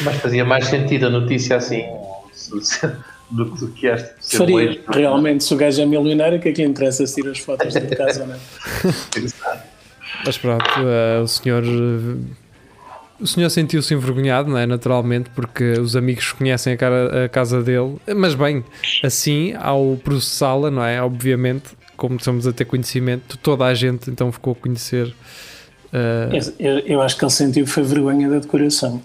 [0.00, 1.84] Mas fazia mais sentido a notícia assim
[3.30, 4.36] do, do que este.
[4.36, 7.38] Faria, realmente, se o gajo é milionário, o que é que lhe interessa se as
[7.38, 8.38] fotos de casa ou não?
[10.24, 11.64] Mas pronto, uh, o senhor.
[13.18, 14.66] O senhor sentiu-se envergonhado, não é?
[14.66, 17.96] Naturalmente, porque os amigos conhecem a, cara, a casa dele.
[18.14, 18.62] Mas bem,
[19.02, 21.00] assim, ao processá-la, não é?
[21.00, 25.14] Obviamente, como estamos a ter conhecimento, toda a gente então ficou a conhecer.
[25.86, 26.54] Uh...
[26.58, 29.02] Eu, eu, acho que ele sentiu foi vergonha da decoração.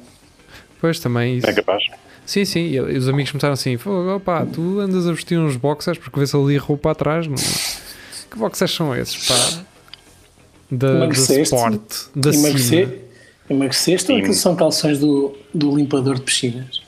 [0.82, 1.48] Pois também isso.
[1.48, 1.84] É capaz.
[2.26, 3.78] Sim, sim, e os amigos começaram assim:
[4.16, 7.28] opá, tu andas a vestir uns boxers porque vês ali roupa atrás.
[7.28, 7.36] Não?
[7.36, 9.64] Que boxers são esses, pá?
[10.72, 11.82] Da, da Sport,
[12.16, 13.02] da Emagrecer,
[13.50, 16.82] Emagreceste ou aqueles são calções do, do limpador de piscinas?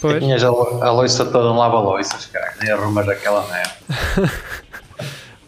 [0.00, 0.22] Pois.
[0.22, 4.32] Tinhas a, a loiça toda em lava-loiças, cara, nem arrumas aquela merda.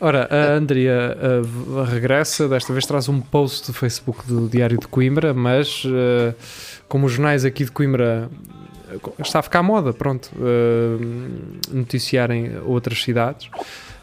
[0.00, 4.86] Ora, a Andrea uh, regressa, desta vez traz um post do Facebook do Diário de
[4.86, 6.34] Coimbra, mas uh,
[6.88, 8.30] como os jornais aqui de Coimbra
[9.18, 13.50] está a ficar moda, pronto, uh, noticiarem outras cidades.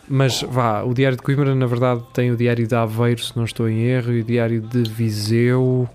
[0.08, 3.44] Mas vá, o Diário de Coimbra, na verdade, tem o Diário de Aveiro, se não
[3.44, 5.90] estou em erro, e o Diário de Viseu.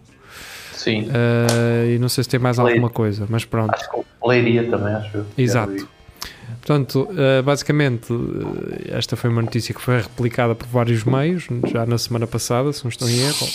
[0.72, 1.02] Sim.
[1.02, 3.74] Uh, e não sei se tem mais alguma coisa, mas pronto.
[3.74, 5.24] Acho que Leiria também, acho.
[5.38, 5.88] Exato.
[6.60, 8.12] Portanto, uh, basicamente,
[8.88, 12.84] esta foi uma notícia que foi replicada por vários meios, já na semana passada, se
[12.84, 13.48] não estou em erro.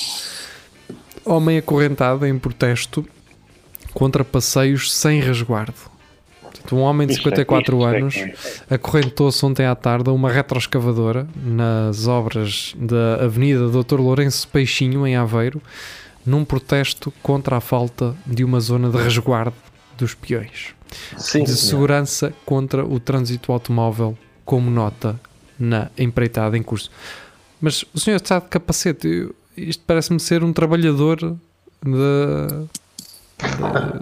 [1.26, 3.06] Homem acorrentado em protesto
[3.96, 5.74] contra passeios sem resguardo.
[6.42, 8.16] Portanto, um homem de 54 é, anos
[8.70, 14.00] acorrentou-se ontem à tarde a uma retroescavadora nas obras da Avenida Dr.
[14.00, 15.62] Lourenço Peixinho, em Aveiro,
[16.26, 19.56] num protesto contra a falta de uma zona de resguardo
[19.98, 20.76] dos peões.
[21.18, 25.20] Sim, de segurança contra o trânsito automóvel, como nota
[25.58, 26.92] na empreitada em curso.
[27.62, 29.30] Mas o senhor está de capacete.
[29.56, 32.68] Isto parece-me ser um trabalhador de,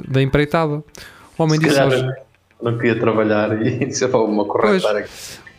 [0.07, 0.83] da, empreitada.
[1.37, 1.93] O homem Se disse aos...
[2.61, 5.09] Não queria trabalhar e disse uma corretar aqui.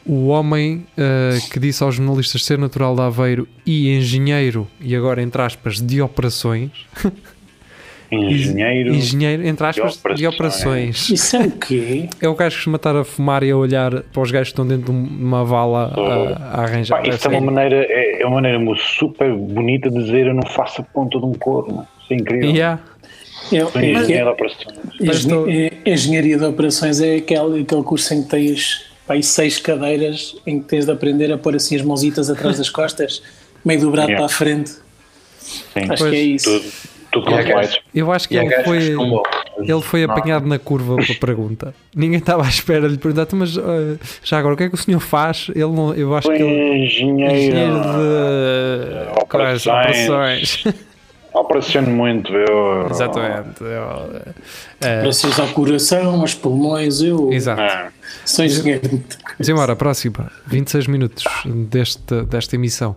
[0.07, 5.23] O homem uh, que disse aos jornalistas ser natural de Aveiro e engenheiro, e agora
[5.23, 6.71] entre aspas, de operações,
[8.13, 10.19] engenheiro, engenheiro entre aspas, de operações.
[10.19, 11.11] de operações.
[11.11, 12.09] Isso é o quê?
[12.21, 14.53] É o gajo que costuma estar a fumar e a olhar para os gajos que
[14.53, 17.01] estão dentro de uma vala a, a arranjar.
[17.01, 20.47] Pá, isso é uma, maneira, é, é, uma maneira super bonita de dizer eu não
[20.51, 21.87] faço a ponta de um corno.
[22.03, 22.51] Isso é incrível.
[22.51, 22.83] Yeah.
[23.55, 25.27] Eu, engenharia de operações.
[25.87, 30.67] Engenharia de operações é aquele, aquele curso em que tens pá, seis cadeiras em que
[30.67, 33.23] tens de aprender a pôr assim as mãozitas atrás das costas,
[33.65, 34.27] meio dobrado yeah.
[34.27, 34.71] para a frente.
[35.39, 35.81] Sim.
[35.89, 36.65] Acho pois, que é isso.
[37.13, 37.31] Tudo
[37.95, 38.97] Eu acho que ele foi,
[39.61, 41.73] ele foi apanhado na curva pela pergunta.
[41.95, 44.75] Ninguém estava à espera de lhe perguntar, mas uh, já agora o que é que
[44.75, 45.47] o senhor faz?
[45.55, 50.09] Ele não, eu acho foi que ele, engenheiro, engenheiro de operações.
[50.09, 50.65] operações.
[51.35, 52.87] Operaciono muito, eu.
[52.89, 53.61] Exatamente.
[53.61, 54.23] Eu,
[54.81, 54.99] é.
[55.01, 57.33] Operações ao coração, aos pulmões, eu.
[57.33, 57.61] Exato.
[57.61, 57.91] É.
[58.25, 59.03] Sou engenheiro.
[59.37, 62.95] Mas embora, próxima, 26 minutos desta, desta emissão.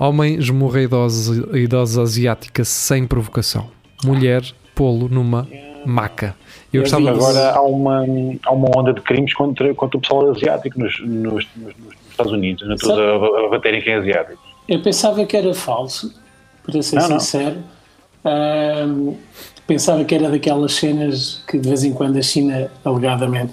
[0.00, 3.68] Homem esmurra idosa, idosa asiática sem provocação.
[4.02, 4.42] Mulher
[4.74, 5.46] pô-lo numa
[5.84, 6.34] maca.
[6.72, 8.04] Eu gostava agora há uma,
[8.44, 12.32] há uma onda de crimes contra, contra o pessoal asiático nos, nos, nos, nos Estados
[12.32, 14.38] Unidos, na toda a, a baterem quem é asiático.
[14.68, 16.12] Eu pensava que era falso,
[16.66, 17.56] para ser não, sincero.
[18.24, 19.16] Não.
[19.66, 23.52] pensava que era daquelas cenas que de vez em quando a China, alegadamente,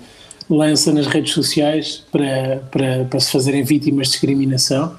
[0.50, 4.96] lança nas redes sociais para, para, para se fazerem vítimas de discriminação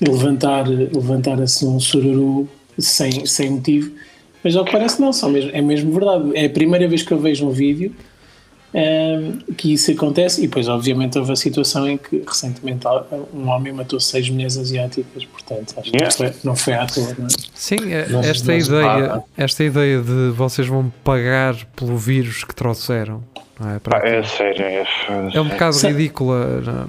[0.00, 2.48] levantar, levantar assim um sururu
[2.78, 3.92] sem, sem motivo,
[4.42, 6.32] mas ao que parece não, só mesmo, é mesmo verdade.
[6.34, 7.94] É a primeira vez que eu vejo um vídeo
[8.74, 12.86] um, que isso acontece e depois obviamente houve a situação em que recentemente
[13.32, 16.14] um homem matou seis mulheres asiáticas, portanto acho yeah.
[16.14, 17.30] que é, não foi à toa, não é?
[17.54, 22.54] Sim, é, não, esta, não ideia, esta ideia de vocês vão pagar pelo vírus que
[22.54, 23.22] trouxeram
[23.60, 23.78] não é?
[23.78, 24.84] Para é sério, é,
[25.34, 26.60] é um bocado ridícula.
[26.60, 26.88] Não?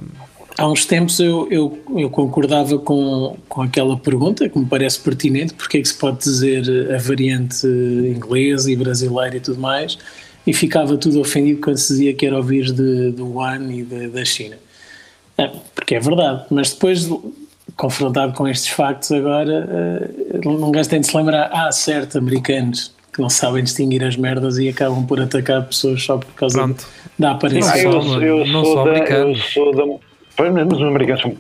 [0.58, 5.54] Há uns tempos eu, eu, eu, concordava com, com aquela pergunta que me parece pertinente,
[5.56, 9.98] porque é que se pode dizer a variante inglesa e brasileira e tudo mais,
[10.46, 13.84] e ficava tudo ofendido quando se dizia que era o vírus de, do Wuhan e
[13.84, 14.58] de, da China.
[15.38, 17.10] É, porque é verdade, mas depois,
[17.76, 20.10] confrontado com estes factos agora,
[20.44, 24.68] não gastei de se lembrar, ah, certo, americanos que não sabem distinguir as merdas e
[24.68, 26.86] acabam por atacar pessoas só por causa Pronto.
[27.18, 27.72] da aparência.
[27.72, 29.86] Ah, eu, eu, não sou da, eu sou da
[30.38, 31.36] mas os americanos são.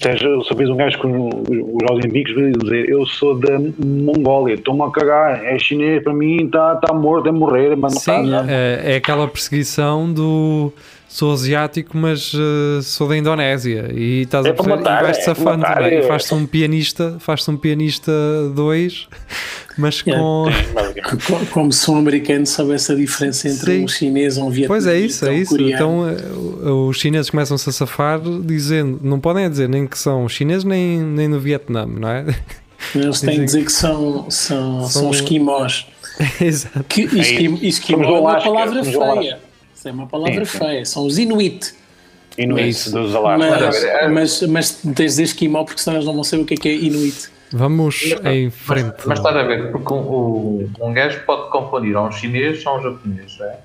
[0.00, 4.90] Seja, se vês um gajo com os vai dizer eu sou da Mongólia, estou-me a
[4.90, 8.96] cagar, é chinês, para mim está tá morto, é morrer, mas não Sim, é, é
[8.96, 10.72] aquela perseguição do
[11.12, 15.20] sou asiático, mas uh, sou da Indonésia e estás é a perceber, matar, e vais-te
[15.20, 16.02] é safando, é, é.
[16.02, 18.12] faz-te um pianista, faz-te um pianista
[18.54, 19.08] 2
[19.76, 20.12] mas é.
[20.12, 20.46] com...
[21.50, 23.84] Como se um americano soubesse a diferença entre Sim.
[23.84, 24.68] um chinês e um vietnamita.
[24.68, 25.60] Pois é isso, é isso.
[25.60, 30.64] Então eh, os chineses começam-se a safar dizendo, não podem dizer nem que são chineses
[30.64, 32.24] nem, nem no Vietnã, não é?
[32.94, 35.86] Eles têm que dizer que são, são, são, são esquimós.
[36.40, 36.84] Exato.
[36.84, 39.51] Que esquim, esquimó é uma palavra feia.
[39.82, 40.84] Isso é uma palavra sim, feia.
[40.84, 41.74] São os Inuit.
[42.38, 43.82] Inuit dos Alaskas.
[44.12, 46.56] Mas, mas, mas tens de esquimó porque senão eles não vão saber o que é
[46.56, 47.28] que é Inuit.
[47.50, 48.94] Vamos em frente.
[48.98, 52.76] Mas, mas estás a ver, porque um, um gajo pode confundir a um chinês a
[52.76, 53.58] um japonês, é?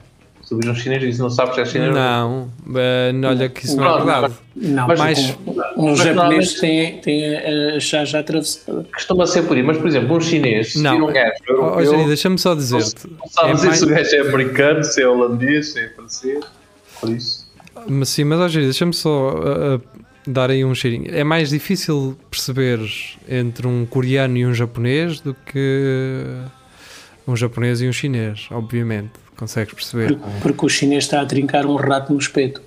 [0.47, 3.75] Se tu um chinês e não sabes se é chinês Não, uh, olha que isso
[3.75, 4.33] não, não é verdade.
[4.55, 5.37] Não, mas, mais,
[5.75, 8.85] um, um japonês tem, tem a chá já atravessada.
[8.93, 11.09] Costuma ser por aí, mas por exemplo, um chinês, não.
[11.09, 11.99] um gajo europeu...
[11.99, 13.09] Oh, deixa-me só dizer-te.
[13.09, 13.79] Não sabes é dizer mais...
[13.79, 16.45] se o gajo é americano, se é holandês, se é francês,
[17.01, 17.45] por isso...
[17.85, 19.81] Mas sim, mas oh, deixa-me só uh,
[20.25, 21.13] dar aí um cheirinho.
[21.13, 22.79] É mais difícil perceber
[23.27, 26.23] entre um coreano e um japonês do que
[27.27, 29.26] um japonês e um chinês, obviamente.
[29.37, 30.15] Consegues perceber?
[30.17, 32.61] Porque, porque o chinês está a trincar um rato no espeto.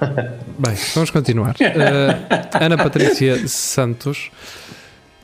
[0.58, 1.54] Bem, vamos continuar.
[1.54, 4.30] Uh, Ana Patrícia Santos.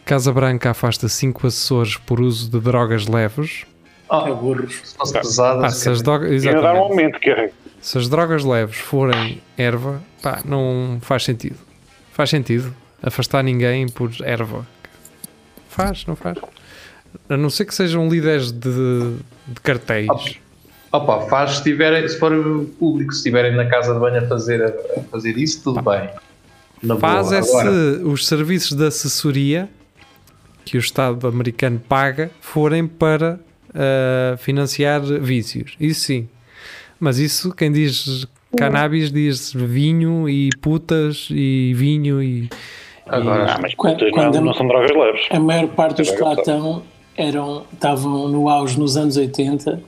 [0.04, 3.66] Casa Branca afasta cinco assessores por uso de drogas leves.
[4.08, 4.96] Oh, é burros.
[5.12, 5.64] Pesadas.
[5.64, 7.18] Ah, se as drogas, exatamente.
[7.18, 11.56] que é se as drogas leves forem erva, pá, não faz sentido.
[12.12, 14.66] Faz sentido afastar ninguém por erva.
[15.68, 16.38] Faz, não faz?
[17.28, 20.38] A não ser que sejam líderes de, de cartéis.
[20.90, 22.32] Opa, faz se, tiverem, se for
[22.78, 26.08] público, se estiverem na casa de banho a fazer, a fazer isso, tudo bem.
[26.82, 27.36] Na faz boa.
[27.36, 29.68] é Agora, se os serviços de assessoria
[30.64, 33.38] que o Estado americano paga forem para
[33.70, 35.76] uh, financiar vícios.
[35.80, 36.28] Isso sim,
[36.98, 42.48] mas isso, quem diz cannabis, diz vinho e putas e vinho e.
[43.06, 43.50] Agora, e...
[43.50, 45.26] Ah, mas putas quando, não, não, são drogas leves.
[45.30, 46.82] A maior parte dos que lá estão
[47.16, 49.82] eram, estavam no auge nos anos 80,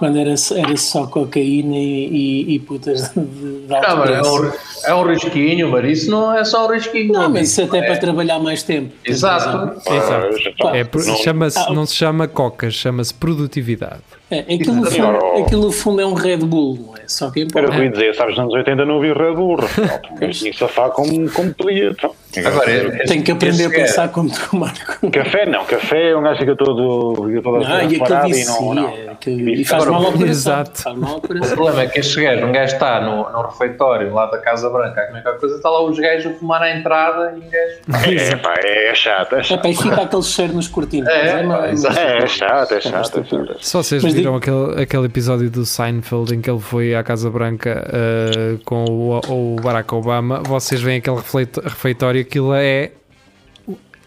[0.00, 2.06] quando era, era só cocaína e,
[2.48, 3.20] e, e putas de,
[3.66, 4.52] de alto Não, é, um,
[4.86, 7.12] é um risquinho, mas isso não é só um risquinho.
[7.12, 8.94] Não, mas isso até é é, para trabalhar mais tempo.
[9.04, 9.74] Tens razão.
[9.74, 9.92] Exato.
[9.94, 10.56] Exato.
[10.58, 14.00] Pá, É, não- chama-se- Ah, não se chama cocas, chama-se produtividade.
[14.30, 16.99] É, aquilo, no fundo, aquilo no fundo é um Red Bull, não é?
[17.10, 17.68] Só que Era importa.
[17.68, 19.56] o que eu ia dizer, sabes, nos anos 80 não havia Red Bull,
[20.08, 21.90] porque tinha que safar como, como podia.
[21.90, 22.14] então.
[22.46, 25.10] Agora, é- Tem que aprender a esse é- pensar como tu, Marco.
[25.10, 28.74] Café não, café um gajo fica todo, fica todo Ah, e parado e vicia, não,
[28.74, 29.16] não.
[29.16, 30.30] que- e faz Agora, mal ao coração.
[30.30, 30.80] exato.
[30.82, 34.14] Faz mal ao O problema é que este gajo, um gajo está no, no refeitório
[34.14, 36.62] lá da Casa Branca, como é que a coisa, está lá os gajos a fumar
[36.62, 38.14] à entrada e um gajo.
[38.16, 39.62] É, pá, é chato, é É, chato.
[39.62, 41.08] pá, e fica aquele cheiro nos cortinos.
[41.08, 41.40] É.
[41.40, 43.56] É, é chato, é chato, é chato.
[43.60, 47.86] Se vocês viram aquele, aquele episódio do Seinfeld em que ele foi à Casa Branca
[47.92, 51.16] eh, com o, o Barack Obama, vocês veem aquele
[51.64, 52.92] refeitório, aquilo é,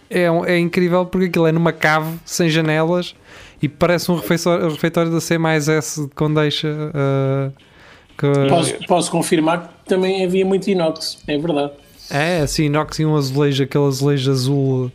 [0.10, 3.15] é, um- é incrível porque aquilo é numa cave sem janelas
[3.62, 6.67] e parece um refeitório, refeitório da C mais S de Condeixa.
[6.93, 7.51] eh,
[8.17, 11.71] que- Posso, posso confirmar que também havia muito inox, é verdade.
[12.12, 14.91] É, assim, inox e um azulejo, aquele azulejo azul,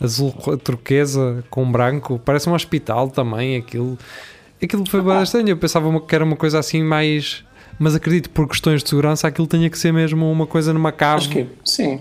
[0.00, 3.96] azul turquesa com branco, parece um hospital também, aquilo.
[4.62, 7.44] Aquilo foi bastante estranho, eu pensava uma- que era uma coisa assim mais...
[7.78, 11.16] Mas acredito, por questões de segurança, aquilo tinha que ser mesmo uma coisa numa cave.
[11.16, 11.98] Acho que sim.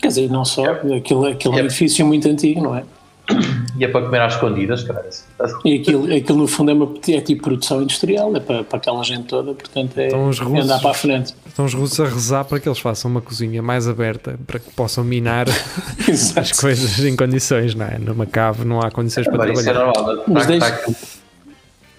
[0.00, 0.64] Quer dizer, não só,
[0.96, 2.84] aquilo, aquilo é um edifício muito antigo, não é?
[3.78, 5.06] E é para comer às escondidas, cara.
[5.64, 9.02] E aquilo, aquilo no fundo é, uma, é tipo produção industrial, é para, para aquela
[9.04, 11.34] gente toda, portanto é, Então os é russos- andar para a frente.
[11.46, 14.70] Estão os russos a rezar para que eles façam uma cozinha mais aberta, para que
[14.72, 15.46] possam minar
[16.36, 17.98] as coisas em condições, não é?
[17.98, 19.92] Numa cave não há condições para Agora, isso é trabalhar.
[20.02, 20.24] normal.
[20.26, 21.19] Mas Está, deixa-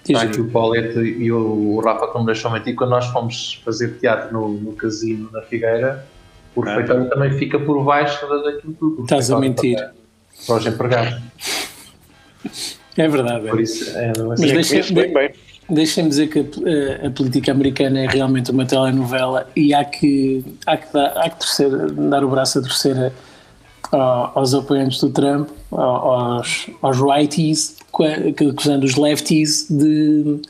[0.04, 2.74] está aqui, o Paulete e o, Rafa que não me deixou mentir.
[2.74, 6.04] Quando nós fomos fazer teatro no, no casino na Figueira,
[6.56, 9.02] o refeitório também fica por baixo da- daquilo tudo.
[9.02, 9.76] Estás a mentir.
[9.76, 9.92] Para,
[10.46, 11.22] para os empregados.
[12.96, 13.48] É verdade.
[13.48, 13.62] Por É.
[13.62, 14.52] isso, é, não é Mas assim.
[14.54, 15.30] deixa- Isso bem, bem.
[15.70, 20.76] Deixem-me dizer que a, a política americana é realmente uma telenovela e há que, há
[20.76, 23.12] que, dar, há que torcer, dar o braço a torcer a-
[23.92, 27.76] aos apoiantes do Trump, aos, aos righties,
[28.50, 30.40] acusando os lefties de, de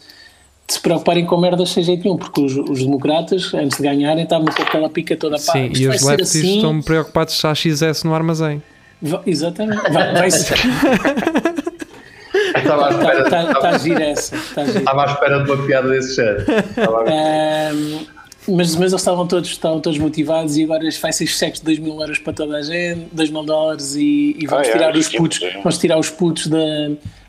[0.68, 4.46] se preocuparem com merdas sem jeito nenhum, porque os, os democratas, antes de ganharem, estavam
[4.46, 8.04] com aquela pica toda pá, Sim, e os lefties assim, estão preocupados se há XS
[8.04, 8.62] no armazém.
[9.02, 10.56] vai- exatamente, vai, vai ser,
[12.56, 14.78] Estava à espera, está, está, estava, está a giro essa, giro.
[14.78, 16.44] estava à espera de uma piada desse género.
[18.48, 21.78] Mas, mas eles estavam todos, estavam todos motivados e agora vai ser cheques de 2
[21.78, 24.96] mil euros para toda a gente, 2 mil dólares e, e vamos Ah, é, tirar
[24.96, 26.58] os sim, putos, vamos tirar os putos da,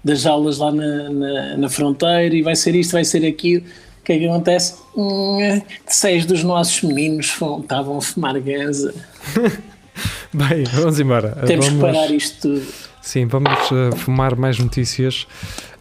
[0.04, 3.64] das jaulas lá na, na, na fronteira e vai ser isto, vai ser aquilo.
[4.02, 4.76] O que é que acontece?
[4.98, 7.28] Hum, seis dos nossos meninos
[7.62, 8.94] estavam a fumar ganza.
[10.34, 11.30] Bem, vamos embora.
[11.46, 12.68] Temos vamos, que parar isto tudo.
[13.02, 15.28] Sim, vamos uh, fumar mais notícias.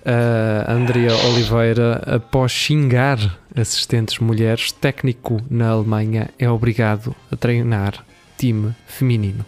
[0.04, 8.04] Uh, Andrea Oliveira, após xingar assistentes mulheres, técnico na Alemanha é obrigado a treinar
[8.38, 9.44] time feminino.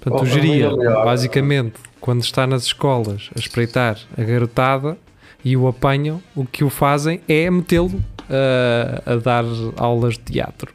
[0.00, 0.70] Portanto, Oh, o geria,
[1.04, 4.96] basicamente, quando está nas escolas a espreitar a garotada
[5.44, 9.44] e o apanham, o que o fazem é metê-lo uh, a dar
[9.76, 10.72] aulas de teatro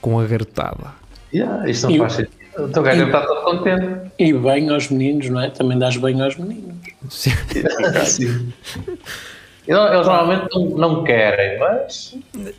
[0.00, 0.92] com a garotada.
[1.32, 2.36] Yeah, isto não E o- faz sentido.
[2.58, 4.10] O teu gajo estar todo contente.
[4.18, 5.50] E bem aos meninos, não é?
[5.50, 6.74] Também dás bem aos meninos.
[7.10, 7.30] Sim.
[8.06, 8.52] Sim.
[9.66, 12.16] Eles, eles normalmente não, não querem, mas.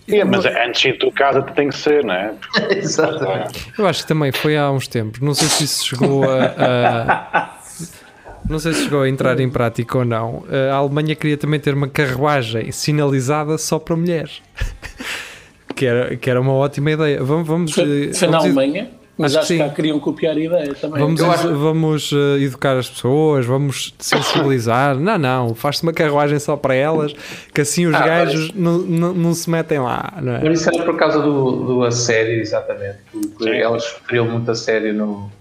[0.07, 2.33] É, mas antes de ir de casa tem que ser, não é?
[2.75, 3.71] Exatamente.
[3.77, 5.19] Eu acho que também foi há uns tempos.
[5.21, 6.45] Não sei se isso chegou a.
[6.45, 7.57] a-
[8.49, 10.43] não sei se chegou a entrar em prática ou não.
[10.71, 14.41] A Alemanha queria também ter uma carruagem sinalizada só para mulheres.
[15.75, 17.23] Que era, que era uma ótima ideia.
[17.23, 19.99] Vamos, vamos, Foi, eh, foi na vamos, Alemanha, mas Acho acho, que que cá queriam
[19.99, 20.99] copiar a ideia também.
[21.01, 24.95] vamos, acho- vamos eh, educar as pessoas, vamos sensibilizar.
[24.95, 27.13] Não, não, faz-se uma carruagem só para elas,
[27.53, 30.13] que assim os Ah, gajos não, não, não se metem lá.
[30.21, 30.43] Não é?
[30.43, 32.97] Mas isso era por causa do, do assédio, exatamente.
[33.11, 33.49] que- que Sim.
[33.57, 35.31] Elas sofriam muito assédio no,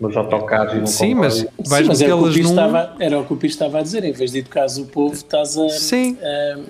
[0.00, 3.24] nos autocarros e no Sim, mas Sim, mas era o, que o estava, era o
[3.24, 6.16] que o Pires estava a dizer, em vez de educares o povo, estás a, Sim.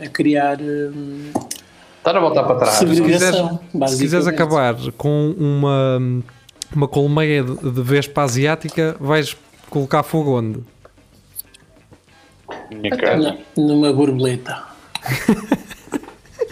[0.01, 1.31] a, a criar hum,
[1.99, 2.75] Estar a voltar para trás.
[2.77, 3.43] Se quiseres
[3.75, 4.29] basicamente.
[4.29, 5.99] acabar com uma,
[6.75, 9.37] uma colmeia de, de vespa asiática, vais
[9.71, 10.61] colocar fogo onde?
[12.71, 13.39] Minha casa.
[13.57, 14.63] Numa borboleta.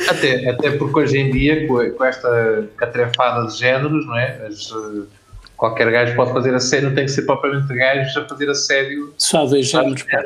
[0.08, 4.46] Até, até porque hoje em dia, com, com esta catrefada de géneros, não é?
[4.46, 5.02] As, eh,
[5.56, 9.14] qualquer gajo pode fazer assédio, não tem que ser propriamente gajos a fazer assédio.
[9.16, 10.02] Só dois géneros.
[10.02, 10.22] pá.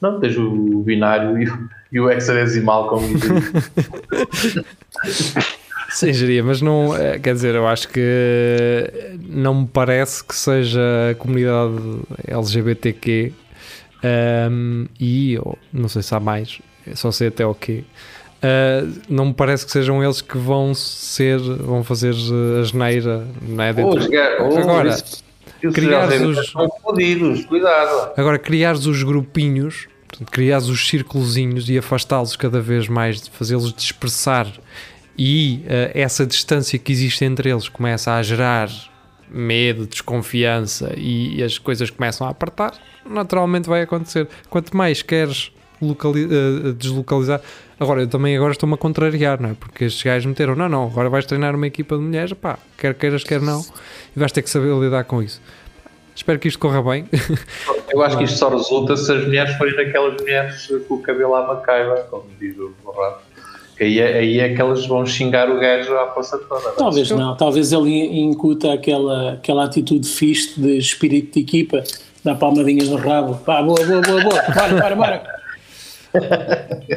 [0.00, 3.36] Não, tens o binário e o, e o hexadecimal, como dizem.
[5.88, 8.00] Sim, geria, mas não, eh, quer dizer, eu acho que
[9.26, 10.80] não me parece que seja
[11.10, 11.72] a comunidade
[12.26, 13.32] LGBTQ
[14.02, 15.38] ehm, e,
[15.72, 16.60] não sei se há mais,
[16.94, 17.84] só sei até o quê.
[18.38, 22.14] Uh, não me parece que sejam eles que vão ser, vão fazer
[22.60, 23.72] a geneira, não é?
[23.72, 24.00] Dentro.
[24.40, 24.96] Oh, Agora,
[25.64, 28.12] oh, criares os, fodidos, cuidado.
[28.16, 34.46] agora criares os grupinhos, portanto, criares os círculozinhos e afastá-los cada vez mais, fazê-los dispersar
[35.18, 38.70] e uh, essa distância que existe entre eles começa a gerar
[39.28, 42.72] medo, desconfiança e as coisas começam a apertar,
[43.04, 44.28] naturalmente vai acontecer.
[44.48, 45.50] Quanto mais queres
[45.82, 47.40] uh, deslocalizar,
[47.80, 49.54] agora eu também agora estou-me a contrariar, não é?
[49.54, 52.94] Porque estes gajos meteram, não, não, agora vais treinar uma equipa de mulheres, pá, quer
[52.94, 53.60] queiras, quer não,
[54.16, 55.42] e vais ter que saber lidar com isso.
[56.14, 57.06] Espero que isto corra bem.
[57.90, 61.34] Eu acho que isto só resulta se as mulheres forem daquelas mulheres com o cabelo
[61.34, 63.27] à macaiba, como diz o Borrado.
[63.80, 66.72] Aí é, aí é que elas vão xingar o gajo à força toda.
[66.72, 71.84] Talvez não, talvez ele incuta aquela, aquela atitude fixe de espírito de equipa,
[72.24, 73.36] dá palmadinhas no rabo.
[73.36, 75.38] Pá, boa, boa, boa, boa, para, para, para.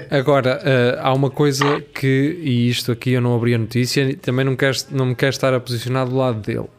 [0.09, 4.15] Agora, uh, há uma coisa que, e isto aqui eu não abri a notícia, e
[4.15, 6.69] também não, quero, não me quero estar a posicionar do lado dele,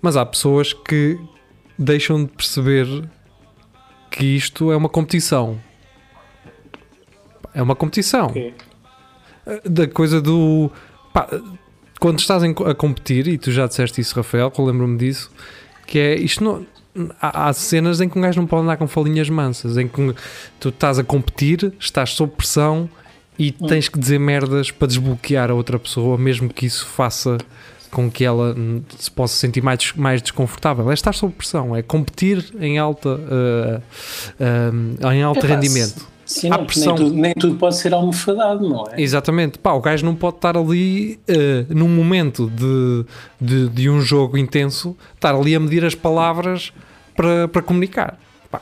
[0.00, 1.18] mas há pessoas que
[1.78, 2.86] deixam de perceber
[4.10, 5.60] que isto é uma competição.
[7.52, 8.28] É uma competição.
[8.28, 8.54] Okay
[9.64, 10.70] da coisa do.
[11.12, 11.28] Pá,
[12.00, 15.30] quando estás a competir, e tu já disseste isso, Rafael, que eu lembro-me disso,
[15.86, 16.66] que é isto não.
[17.20, 20.14] Há, há cenas em que um gajo não pode andar com falinhas mansas, em que
[20.60, 22.88] tu estás a competir, estás sob pressão
[23.36, 23.66] e hum.
[23.66, 27.38] tens que dizer merdas para desbloquear a outra pessoa, mesmo que isso faça
[27.90, 28.56] com que ela
[28.98, 30.90] se possa sentir mais, mais desconfortável.
[30.90, 33.82] É estar sob pressão, é competir em alta uh,
[35.04, 36.13] uh, em alto é rendimento.
[36.26, 36.94] Sim, não, pressão...
[36.94, 39.00] nem, tudo, nem, tudo, pode ser almofadado, não é?
[39.00, 39.58] Exatamente.
[39.58, 43.04] Pá, o gajo não pode estar ali uh, num momento de,
[43.40, 46.72] de, de, um jogo intenso, estar ali a medir as palavras
[47.14, 48.18] para, para comunicar.
[48.50, 48.60] Pá.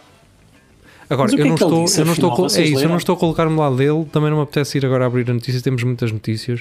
[1.09, 3.19] Agora, eu, é não estou, disse, eu não estou, é isso, eu não estou a
[3.19, 6.11] colocar-me lá dele, também não me apetece ir agora a abrir a notícia, temos muitas
[6.11, 6.61] notícias.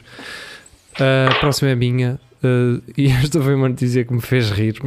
[0.99, 4.79] Uh, a próxima é minha, uh, e esta foi uma notícia que me fez rir,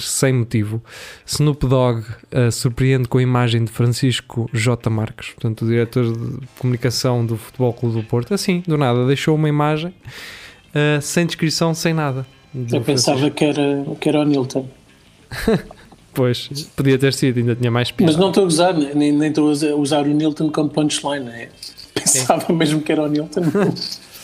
[0.00, 0.82] sem motivo.
[1.24, 4.90] Snoop Dogg uh, surpreende com a imagem de Francisco J.
[4.90, 8.34] Marques, portanto, o diretor de comunicação do Futebol Clube do Porto.
[8.34, 12.26] Assim, do nada, deixou uma imagem uh, sem descrição, sem nada.
[12.72, 14.66] Eu pensava que era, que era o Nilton.
[16.14, 18.10] pois, podia ter sido, ainda tinha mais piada.
[18.10, 21.24] Mas não estou a usar, nem, nem estou a usar o Nilton como punchline.
[21.24, 21.48] Né?
[21.94, 22.52] Pensava Sim.
[22.54, 23.42] mesmo que era o Nilton.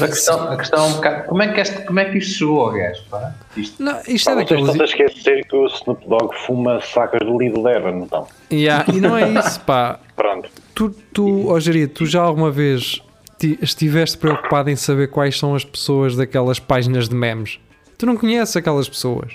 [0.00, 1.28] Mas a questão, a questão é um bocado.
[1.28, 3.02] Como é que, este, como é que isto chegou ao gajo?
[3.10, 3.34] Pá?
[3.56, 4.68] Isto, não, isto é daqueles.
[4.68, 8.26] Estão a esquecer que o Snoop Dogg fuma sacas do Lidl Evan, então.
[8.52, 9.98] Yeah, e não é isso, pá.
[10.14, 10.50] Pronto.
[10.74, 11.58] Tu, tu oh,
[11.94, 13.02] tu já alguma vez
[13.62, 17.58] estiveste preocupado em saber quais são as pessoas daquelas páginas de memes?
[17.96, 19.32] Tu não conheces aquelas pessoas.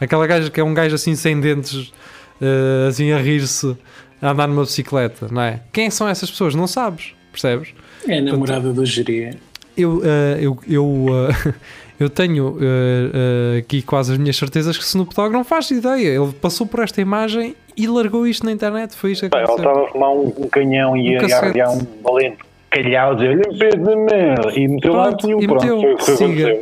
[0.00, 1.92] Aquela gaja que é um gajo assim sem dentes,
[2.40, 3.76] uh, assim a rir-se,
[4.20, 5.60] a andar numa bicicleta, não é?
[5.72, 6.56] Quem são essas pessoas?
[6.56, 7.68] Não sabes, percebes?
[8.08, 9.38] É a namorada Portanto, do Jeria
[9.76, 10.02] eu, uh,
[10.40, 11.54] eu, eu, uh,
[11.98, 16.08] eu tenho uh, aqui quase as minhas certezas que Snoop Dogg não faz ideia.
[16.08, 18.94] Ele passou por esta imagem e largou isto na internet.
[18.94, 21.22] Foi isto que Ele estava a fumar um, um canhão e um
[21.56, 22.38] ia um valente
[22.72, 25.64] calhau dizer olha um de merda e meteu lá e pronto.
[25.66, 25.98] Meteu.
[25.98, 26.58] Foi, Siga.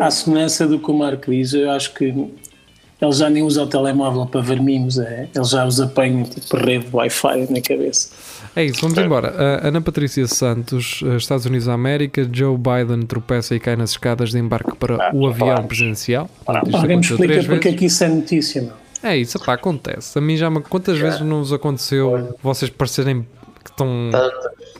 [0.00, 3.66] À semelhança do que o Marco diz, eu acho que ele já nem usa o
[3.66, 5.28] telemóvel para ver mimos, é?
[5.34, 8.10] ele já os apanha tipo rede Wi-Fi na cabeça.
[8.54, 9.30] É isso, vamos embora.
[9.30, 13.90] Uh, Ana Patrícia Santos, uh, Estados Unidos da América, Joe Biden tropeça e cai nas
[13.90, 16.28] escadas de embarque para ah, o avião presidencial.
[16.46, 18.72] Alguém me explica porque é que isso é notícia, meu.
[19.02, 20.18] É isso, pá, acontece.
[20.18, 23.26] A mim já me, quantas vezes não vos aconteceu vocês parecerem
[23.64, 24.10] que estão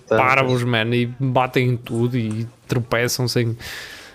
[0.09, 3.57] parvos, man, e batem em tudo e tropeçam sem.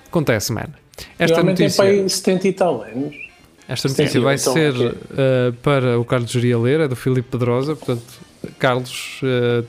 [0.08, 0.70] Acontece, man.
[1.18, 1.84] Esta notícia.
[1.84, 3.16] Tem 70 e tal anos.
[3.68, 7.76] Esta notícia vai então, ser uh, para o Carlos Geria ler, é do Filipe Pedrosa,
[7.76, 8.26] portanto
[8.59, 9.65] Carlos, uh,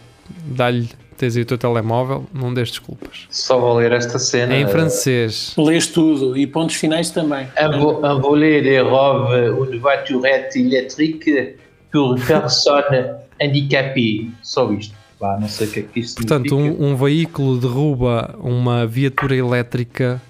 [0.47, 3.27] dá-lhe, tens aí o teu telemóvel, não dês desculpas.
[3.31, 4.55] Só vou ler esta cena.
[4.55, 5.55] É em francês.
[5.57, 7.49] Lês tudo e pontos finais também.
[7.61, 11.57] Un, volet de robe une voiturette électrique
[11.91, 14.31] pour personne handicapée.
[14.43, 14.97] Só isto.
[15.21, 19.35] Bah, não sei o que é que isto Portanto, um, um, veículo derruba uma viatura
[19.35, 20.23] elétrica.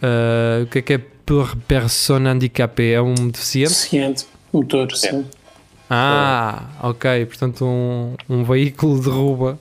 [0.00, 2.92] Uh, o que é que é por personne handicapée?
[2.92, 3.70] É um deficiente?
[3.70, 5.24] Deficiente, motor, sim.
[5.94, 7.26] Ah, ok.
[7.26, 9.58] Portanto, um, um veículo derruba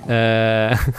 [0.00, 0.94] uh,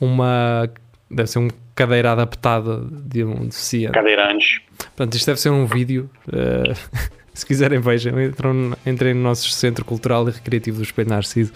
[0.00, 0.70] uma.
[1.10, 3.92] Deve ser uma cadeira adaptada de um deficiente.
[3.92, 4.60] Cadeirantes.
[4.78, 6.10] Portanto, isto deve ser um vídeo.
[6.28, 6.74] Uh,
[7.32, 8.20] se quiserem, vejam.
[8.20, 11.52] Entram, entrem no nosso Centro Cultural e Recreativo do Espelho Narciso.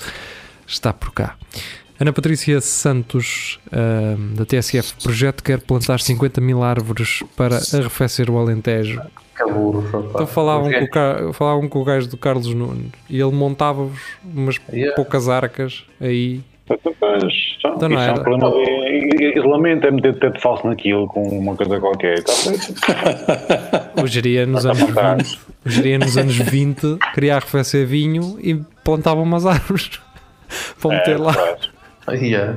[0.66, 1.36] Está por cá.
[2.00, 8.38] Ana Patrícia Santos, ahm, da TSF Projeto, quer plantar 50 mil árvores para arrefecer o
[8.38, 9.02] Alentejo.
[9.34, 10.10] Caburos, rapaz.
[10.10, 14.56] Então falavam com, o falavam com o gajo do Carlos Nunes e ele montava-vos umas
[14.72, 14.94] Yeah.
[14.94, 16.40] poucas arcas aí.
[16.66, 18.22] Pois, então, Então não isso é um era.
[18.22, 18.50] problema
[19.16, 22.22] de isolamento, é meter teto falso naquilo com uma coisa qualquer.
[22.22, 22.32] Tá.
[24.02, 28.54] O geria nos anos a 20, o geria nos anos 20 queria arrefecer vinho e
[28.84, 29.98] plantava umas árvores
[30.80, 31.32] para meter lá.
[31.32, 31.77] Pois.
[32.12, 32.56] Yeah.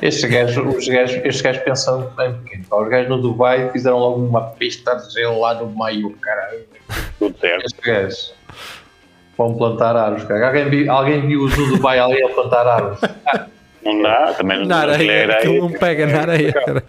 [0.00, 2.64] Estes gajos, os gajos, estes gajos pensam em pequeno.
[2.70, 6.60] Os gajos no Dubai fizeram logo uma pista de gelo lá no meio, caralho.
[7.18, 7.66] Tudo certo.
[7.66, 8.34] Estes gajos
[9.38, 10.24] vão plantar árvores.
[10.24, 10.46] Cara.
[10.48, 12.98] Alguém, viu, alguém viu no Dubai alguém a plantar árvores?
[13.84, 15.60] Não dá, também não Na não areia, era aquilo aí.
[15.60, 16.52] não pega na areia.
[16.52, 16.84] cara.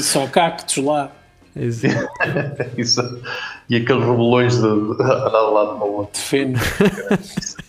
[0.00, 1.12] Só cactos lá.
[1.54, 1.86] Isso.
[2.78, 3.22] Isso.
[3.68, 6.12] E aqueles rebolões de, de andar de lado para o outro.
[6.14, 6.58] de feno.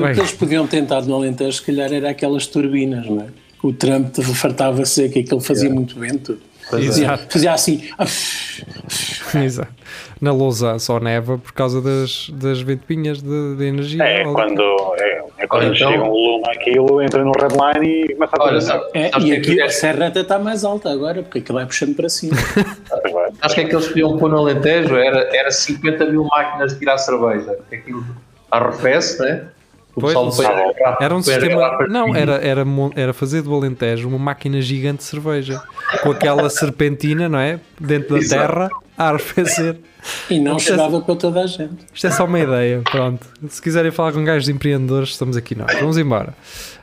[0.00, 0.14] Bem.
[0.14, 3.26] que eles podiam tentar no Alentejo, se calhar, era aquelas turbinas, não é?
[3.62, 6.38] O Trump fartava-se que aquilo fazia muito vento.
[6.42, 6.70] É.
[6.70, 7.82] Fazia, fazia assim.
[9.42, 9.72] Exato.
[10.20, 14.02] Na Lousa só neva por causa das, das ventoinhas de, de energia.
[14.02, 14.62] É quando,
[14.98, 18.44] é, é quando Olha, então- chega um lume aquilo, entra no redline e começa a
[18.44, 21.22] Olha, sabe, É, sabes e que é aqui a serra até está mais alta agora,
[21.22, 22.36] porque aquilo vai puxando para cima.
[23.40, 26.80] Acho que é que eles podiam pôr no Alentejo era, era 50 mil máquinas de
[26.80, 27.56] tirar cerveja.
[27.68, 27.94] Porque
[28.50, 29.44] arrefece, né?
[29.94, 31.70] O Pois, pessoal não depois Era um sistema.
[31.76, 35.60] para Não, era, era, era fazer do Alentejo uma máquina gigante de cerveja.
[36.02, 37.58] Com aquela serpentina, não é?
[37.80, 38.46] Dentro da Exato.
[38.52, 39.76] terra, a arrefecer.
[40.30, 41.84] E não chegava com toda a gente.
[41.92, 43.26] Isto é só uma ideia, pronto.
[43.48, 45.74] Se quiserem falar com gajos de empreendedores, estamos aqui nós.
[45.80, 46.32] Vamos embora.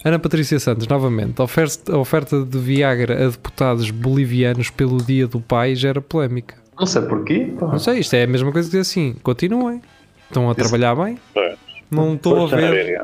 [0.04, 1.40] Ana Patrícia Santos, novamente.
[1.40, 6.56] A oferta, oferta de Viagra a deputados bolivianos pelo Dia do Pai gera polémica.
[6.78, 7.54] Não sei porquê.
[7.58, 7.68] pá.
[7.68, 9.16] Não sei, isto é a mesma coisa que dizer assim.
[9.24, 9.82] Continuem.
[10.28, 11.18] Estão a trabalhar bem.
[11.34, 11.58] Pois.
[11.90, 13.02] Não estou a ver,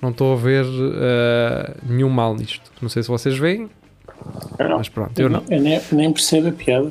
[0.00, 2.70] não estou a ver eh, nenhum mal nisto.
[2.80, 3.68] Não sei se vocês veem,
[4.58, 4.78] Eu não.
[4.78, 5.42] mas pronto, eu não.
[5.50, 6.90] Eu nem, nem percebo a piada.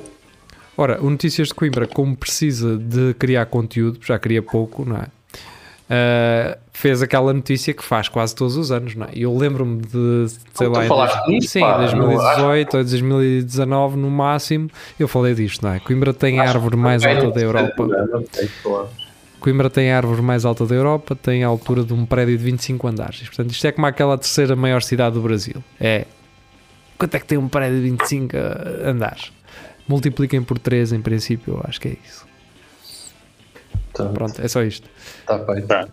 [0.75, 5.07] Ora, o Notícias de Coimbra, como precisa de criar conteúdo, já cria pouco, não é?
[5.89, 9.09] Ah, fez aquela notícia que faz quase todos os anos, não é?
[9.15, 14.69] Eu lembro-me de, sei lá, em nisso, sim, pá, 2018 ou 2019 no máximo,
[14.99, 15.79] eu falei disto, não é?
[15.79, 17.87] Coimbra tem a árvore mais alta da Europa.
[17.87, 18.85] Não sei, pô.
[19.39, 22.43] Coimbra tem a árvore mais alta da Europa, tem a altura de um prédio de
[22.43, 23.19] 25 andares.
[23.27, 25.63] Portanto, isto é como aquela terceira maior cidade do Brasil.
[25.79, 26.05] É.
[26.97, 28.35] Quanto é que tem um prédio de 25
[28.83, 29.31] andares?
[29.88, 32.25] Multipliquem por 3 em princípio, eu acho que é isso.
[33.93, 34.89] Portanto, Pronto, é só isto.
[35.21, 35.67] Está feito.
[35.67, 35.88] Tá.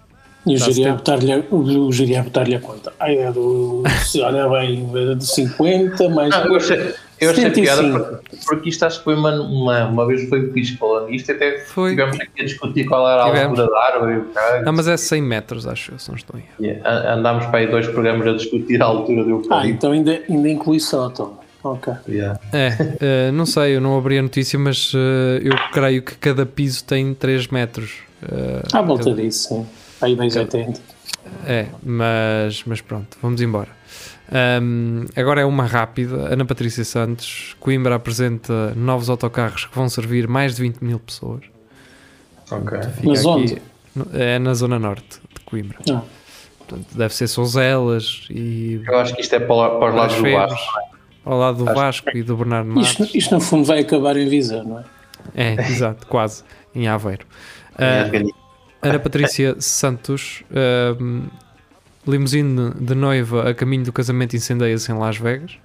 [0.46, 0.96] E o a tempo.
[0.96, 2.92] botar-lhe a botar-lhe a conta.
[3.00, 3.82] Ai, é do.
[4.22, 6.34] Olha bem, de 50, mais.
[6.34, 7.62] Achei, eu achei 75.
[7.62, 11.10] piada porque, porque isto acho que foi uma, uma, uma vez foi o Fiz falando
[11.12, 11.90] isto, até Foi.
[11.90, 13.58] tivemos aqui a discutir qual era a Tivemos.
[13.60, 14.22] altura da árvore.
[14.60, 14.64] e.
[14.64, 16.44] Não, mas é 100 metros, acho eu, se não estou em.
[16.64, 19.68] Yeah, Andámos para aí dois programas a discutir a altura do Ah, eucalipto.
[19.76, 21.38] então ainda, ainda inclui sótão.
[21.62, 21.92] Ok.
[22.08, 22.38] Yeah.
[22.52, 22.68] É,
[23.00, 26.84] eh, não sei, eu não abri a notícia, mas eh, eu creio que cada piso
[26.84, 28.00] tem 3 metros.
[28.22, 29.66] Eh, À volta disso, sim.
[30.02, 30.78] Aí 280.
[31.46, 33.68] É, mas, mas pronto, vamos embora.
[34.32, 36.32] Ahm, agora é uma rápida.
[36.32, 41.42] Ana Patrícia Santos, Coimbra apresenta novos autocarros que vão servir mais de 20 mil pessoas.
[42.50, 42.78] Ok.
[43.04, 43.60] Mas onde?
[44.12, 45.78] É na zona norte de Coimbra.
[45.90, 46.02] Ah.
[46.58, 50.16] Portanto, deve ser Souzelas e Eu acho que isto é para, o- para os lados
[50.16, 50.72] do Vasco.
[51.24, 52.98] ao lado do Vasco e do Bernardo Matos.
[52.98, 54.84] Isto, isto no fundo vai acabar em Viseu, não é?
[55.34, 56.42] É, exato, quase,
[56.74, 57.26] em Aveiro.
[57.78, 58.10] Ah,
[58.82, 61.24] Ana Patrícia Santos, ahm,
[62.06, 65.58] limusine de noiva a caminho do casamento incendeia-se em Las Vegas.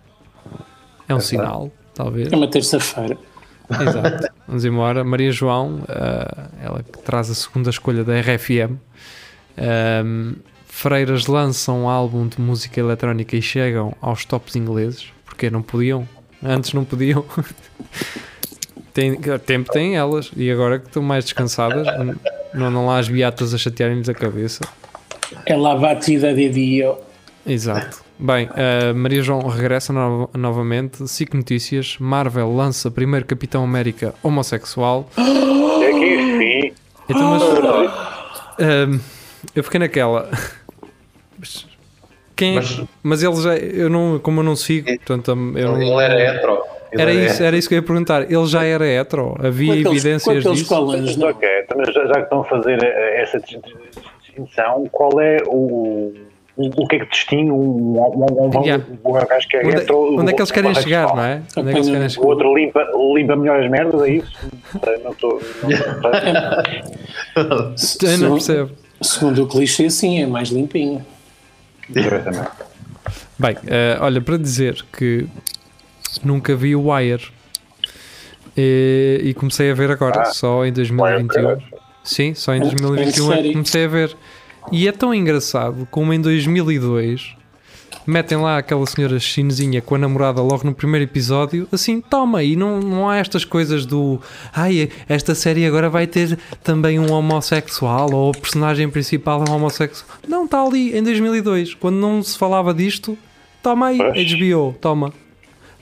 [1.07, 2.31] É um sinal, talvez.
[2.31, 3.17] É uma terça-feira.
[3.69, 4.27] Exato.
[4.47, 5.03] Vamos embora.
[5.03, 8.77] Maria João, ah, ela que traz a segunda escolha da RFM.
[9.57, 10.35] Ahm,
[10.65, 16.07] Freiras lançam um álbum de música eletrónica e chegam aos tops ingleses, porque não podiam.
[16.41, 17.25] Antes não podiam.
[18.93, 21.87] Tem, tempo têm elas e agora que estão mais descansadas,
[22.53, 24.61] não andam lá as beatas a chatearem-lhes a cabeça.
[25.45, 26.93] É lá batida de dia.
[27.45, 28.01] Exato.
[28.17, 31.07] Bem, a Maria João regressa no- novamente.
[31.07, 35.09] SIC Notícias: Marvel lança primeiro Capitão América homossexual.
[35.81, 36.73] É que enfim.
[37.09, 37.41] Então, mas,
[38.59, 38.99] ahm,
[39.55, 40.29] eu fiquei naquela.
[41.39, 41.65] Mas
[42.35, 42.55] Quem é?
[42.55, 43.55] Mas- Mas ele já.
[43.57, 46.59] Eu não, como eu não sigo, portanto, eu não- Ele era hetero.
[46.91, 48.23] Ele Era era isso, era isso que eu ia perguntar.
[48.31, 49.35] Ele já era hetero?
[49.41, 50.67] Havia evidências disso?
[50.67, 51.29] colãs, Mas, não.
[51.29, 53.39] ok, então, já, já que estão a fazer eh, essa
[54.29, 56.13] distinção, qual é o.
[56.57, 58.83] O, o que é que distingue um, um, um, um, Yeah.
[59.05, 61.41] um gajo que é Onde, hetero, onde é que eles querem o- chegar, não é?
[61.55, 62.27] Onde é que eles querem O chegar?
[62.27, 64.31] outro limpa, limpa melhor as merdas, é isso?
[64.73, 65.41] Não Não estou.
[65.63, 65.69] não
[67.71, 68.71] não Segundo, percebo.
[69.01, 71.05] segundo o clichê, sim, é mais limpinho.
[71.89, 72.49] Diretamente.
[73.37, 75.27] Bem, eh, olha, para dizer que
[76.25, 77.23] nunca vi o Wire
[78.57, 81.57] e, e comecei a ver agora, Ah, só em 2021.
[82.09, 84.17] Sim, só em É, 2021 é que comecei a ver.
[84.71, 87.35] E é tão engraçado como em 2002
[88.07, 92.55] metem lá aquela senhora chinesinha com a namorada logo no primeiro episódio, assim, toma, e
[92.55, 94.19] não, não há estas coisas do
[94.51, 99.53] ai, esta série agora vai ter também um homossexual ou o personagem principal é um
[99.53, 100.09] homossexual.
[100.27, 103.15] Não, está ali em 2002, quando não se falava disto,
[103.61, 104.33] toma aí, Pois.
[104.33, 105.13] HBO, toma.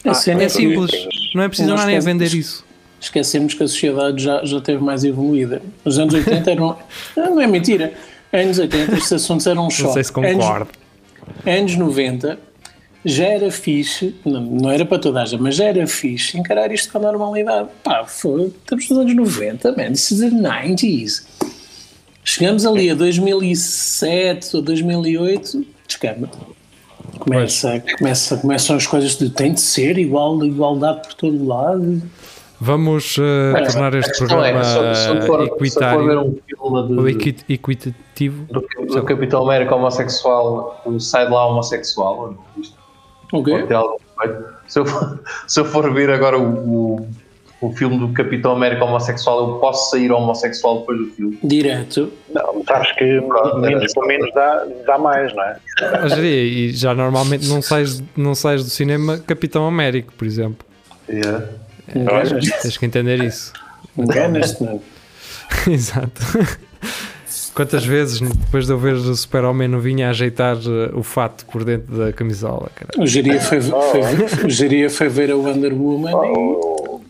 [0.03, 0.91] A cena É que simples,
[1.33, 2.66] não é preciso nada nem a vender isso.
[2.99, 5.61] Esquecemos que a sociedade já, já teve mais evoluída.
[5.85, 6.77] Os anos 80 eram.
[7.15, 7.93] Não é mentira.
[8.33, 9.83] Anos 80 estes assuntos eram um choque.
[9.87, 10.69] Não sei se Anos- concordo.
[11.45, 12.39] anos 90
[13.05, 16.69] já era fixe, não, não era para toda a gente, mas já era fixe encarar
[16.73, 17.69] isto com a normalidade.
[17.81, 21.23] Pá, foi, estamos nos anos 90, man, this is the 90s.
[22.25, 26.29] Chegamos ali a 2007 ou 2008, descamba.
[27.19, 32.01] Começa, começa, começam as coisas de tem de ser igual, igualdade por todo lado.
[32.59, 37.07] Vamos eh, Mas tornar este programa é, se, se for, equitário um filme de- ou
[37.09, 38.45] equi- equitativo.
[38.51, 42.33] do, do Capitão América homossexual, sai de lá homossexual.
[42.59, 42.75] Isto
[43.31, 43.51] O quê?
[43.51, 44.45] pode ter algum efeito.
[44.67, 47.07] Se eu, for- se eu for ver agora o, o,
[47.61, 51.37] o filme do Capitão América homossexual, eu posso sair homossexual depois do filme.
[51.43, 52.11] Direto.
[52.33, 53.21] Não, sabes que
[53.59, 55.57] menos por menos dá, dá mais, não é?
[56.01, 60.65] Mas, e já normalmente não sais, não sais do cinema Capitão Américo, por exemplo.
[61.95, 62.61] Enganas-te.
[62.61, 63.53] Tens que entender isso.
[63.97, 64.81] Enganas-te, não.
[65.67, 66.21] Exato.
[67.53, 71.43] Quantas vezes depois de eu ver o Super-Homem não vinha a ajeitar eh, o fato
[71.47, 72.91] por dentro da camisola, cara.
[73.01, 77.01] O Geria foi, foi, o Geria foi ver a Wonder Woman Oh,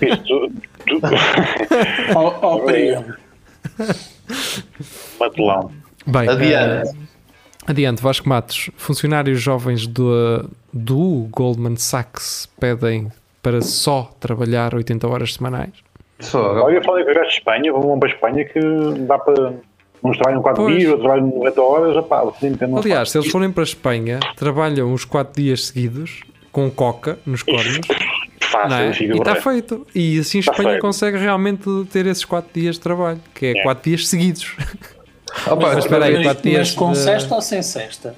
[0.00, 0.52] Isto,
[0.86, 3.04] tu, e ao, ao para ele.
[5.18, 5.70] matelão.
[6.06, 6.88] Bem, Adiante.
[6.88, 6.92] eh,
[7.66, 8.70] adiante, Vasco Matos.
[8.76, 13.10] Funcionários jovens do, do Goldman Sachs pedem
[13.44, 15.70] para só trabalhar 80 horas semanais.
[16.18, 18.60] Só, Olha, eu falei que eu gosto de Espanha, vamos para a Espanha que
[19.06, 19.54] dá para.
[20.02, 20.76] Uns trabalham 4 Pois.
[20.76, 22.22] dias, outros trabalham 90 horas, opá,
[22.78, 26.20] Aliás, se eles forem para a Espanha, trabalham os 4 dias seguidos
[26.52, 27.80] com coca nos cornos.
[28.40, 28.90] fácil, é?
[29.14, 29.86] E está feito.
[29.94, 30.82] E assim a Tá Espanha feito.
[30.82, 33.62] consegue realmente ter esses 4 dias de trabalho, que é É.
[33.62, 34.54] 4 dias seguidos.
[35.46, 38.14] Opa, Mas espera aí, Mas, quatro dias mas com de- cesta ou sem cesta?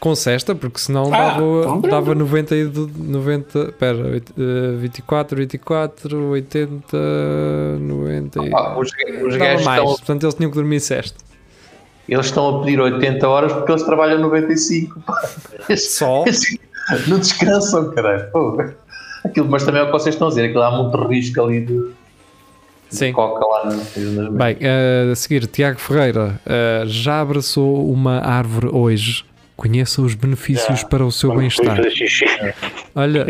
[0.00, 4.76] Com cesta, porque senão Ah, dava, então dava 90 e do- 90, pera, oit- eh,
[4.76, 6.96] 24, 24, 80,
[7.80, 8.48] 90 e...
[8.48, 11.18] opa, os, os Dava gajos mais, estão, portanto eles tinham que dormir sexta.
[12.08, 15.00] eles estão a pedir 80 horas porque eles trabalham 95.
[15.00, 15.20] pá.
[15.76, 16.24] Só?
[17.08, 18.30] Não descansam, caralho.
[18.30, 18.56] Pô.
[19.24, 21.66] Aquilo, mas também é o que vocês estão a dizer, aquilo há muito risco ali
[21.66, 21.90] de,
[22.88, 23.12] Sim.
[23.12, 23.92] coca lá nas,
[24.30, 29.24] Bem, eh, a seguir, Tiago Ferreira eh, já abraçou uma árvore hoje.
[29.58, 30.86] Conheça os benefícios Já.
[30.86, 31.76] para o seu bem-estar.
[32.94, 33.26] Olha,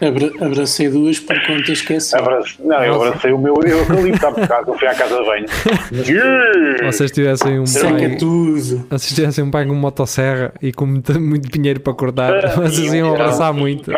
[0.00, 2.14] Abra- abracei duas por conta esqueci.
[2.16, 5.46] Abrace- Não, eu abracei o meu eucalipto há bocado, eu fui à casa de banho.
[5.48, 8.60] se vocês tivessem um Seca pai, tudo.
[8.60, 12.48] se vocês tivessem um pai com motosserra e com muito, muito dinheiro para cortar, Ah,
[12.60, 13.90] vocês iam abraçar muito.
[13.90, 13.94] E-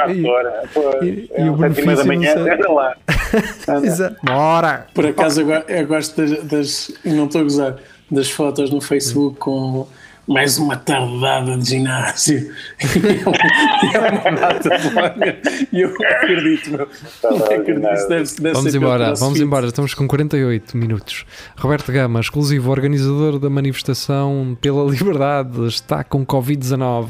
[1.05, 2.53] e- é e o e da benefício manhã, não sei.
[2.55, 2.97] anda lá.
[3.69, 3.87] Anda.
[3.87, 4.17] Exato.
[4.25, 4.87] Bora!
[4.95, 7.77] Por acaso eu, eu gosto das, das- não estou a gozar,
[8.11, 9.87] das fotos no Facebook com
[10.27, 12.51] mais uma tardada de ginásio
[12.81, 15.39] e é uma nata de longa
[15.73, 16.89] e eu acredito, meu.
[17.23, 21.27] Não acredito, isso deve, deve Vamos embora, vamos embora, estamos com 48 minutos.
[21.57, 27.07] Roberto Gama, exclusivo organizador da manifestação pela liberdade, está com Covid-19.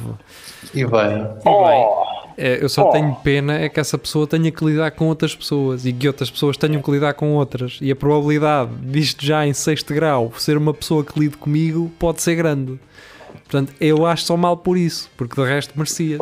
[0.74, 2.04] E bem, Oh,
[2.36, 2.90] É, eu só Oh.
[2.90, 6.28] tenho pena é que essa pessoa tenha que lidar com outras pessoas e que outras
[6.30, 7.78] pessoas tenham que lidar com outras.
[7.80, 12.20] E a probabilidade disto já em sexto grau ser uma pessoa que lide comigo pode
[12.22, 12.76] ser grande.
[13.44, 16.18] Portanto, eu acho só mal por isso, porque de resto merecia.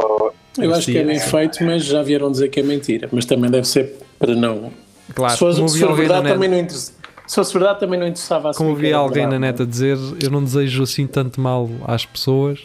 [0.58, 1.30] Eu acho que é bem Merecia.
[1.30, 3.08] feito, mas já vieram dizer que é mentira.
[3.10, 4.70] Mas também deve ser para não.
[5.14, 6.92] Claro, se como se for na verdade, net- também não interessa.
[7.26, 8.58] Se fosse verdade, também não interessava assim.
[8.58, 12.04] Como vi alguém na verdade, net a dizer, eu não desejo assim tanto mal às
[12.04, 12.60] pessoas,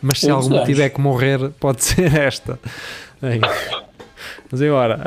[0.00, 0.66] mas se alguma desejo.
[0.66, 2.58] tiver que morrer, pode ser esta.
[3.20, 3.40] Bem,
[4.50, 5.00] Mas agora,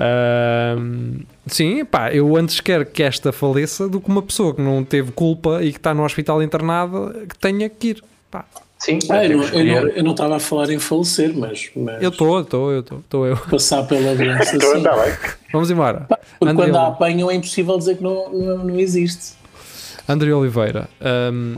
[1.47, 5.11] sim, pá, eu antes quero que esta faleça do que uma pessoa que não teve
[5.11, 8.03] culpa e que está no hospital internada que tenha que ir.
[8.29, 8.45] Pá,
[8.79, 9.97] sim, Ah, eu, não, eu, não, escolher.
[9.97, 13.27] eu não estava a falar em falecer, mas, mas eu estou, estou, eu estou, estou
[13.27, 13.37] eu.
[13.37, 14.77] passar pela doença então sim.
[14.77, 15.13] está bem.
[15.51, 16.07] Vamos embora.
[16.39, 19.33] Porque André, quando a apanham é impossível dizer que não, não, não existe.
[20.07, 21.57] André Oliveira, ahm,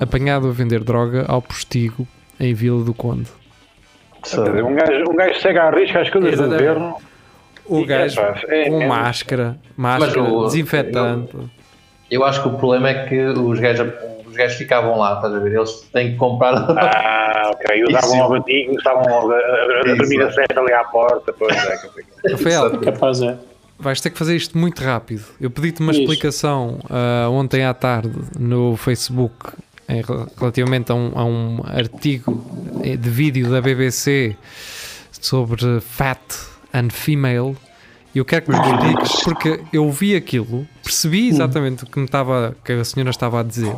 [0.00, 2.06] apanhado a vender droga ao postigo
[2.38, 3.28] em Vila do Conde.
[4.36, 6.62] Um gajo, um gajo segue à risca as coisas do Exatamente.
[6.66, 6.96] governo.
[7.66, 11.34] O E, gajo é- com é- máscara, máscara, o- desinfetante.
[11.34, 11.48] Eu
[12.24, 13.92] acho que o problema é que os gajos,
[14.26, 15.54] os gajos ficavam lá, estás a ver?
[15.54, 16.54] Eles têm que comprar.
[16.54, 17.84] Ah, ok.
[17.88, 21.32] Usavam logo antigo, estavam logo a, a, a dormir a seta ali à porta.
[21.32, 23.36] Pois é, que- Rafael, Capaz é.
[23.78, 25.24] vais ter que fazer isto muito rápido.
[25.40, 26.00] Eu pedi-te uma Diz.
[26.02, 29.34] explicação ah, ontem à tarde no Facebook
[29.88, 32.42] em rel- relativamente a um, a um artigo
[32.82, 34.34] eh, de vídeo da BBC
[35.12, 36.18] sobre fat
[36.72, 37.54] and female.
[38.14, 42.04] E eu quero que me expliques porque eu vi aquilo, percebi exatamente o que me
[42.04, 43.74] estava, que a senhora estava a dizer,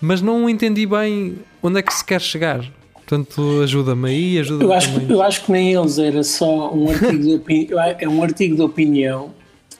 [0.00, 2.64] mas não entendi bem onde é que se quer chegar.
[2.94, 7.18] Portanto, ajuda-me aí, ajuda-me Eu acho, eu acho que nem eles era só um artigo
[7.18, 9.30] de opinião, é um artigo de opinião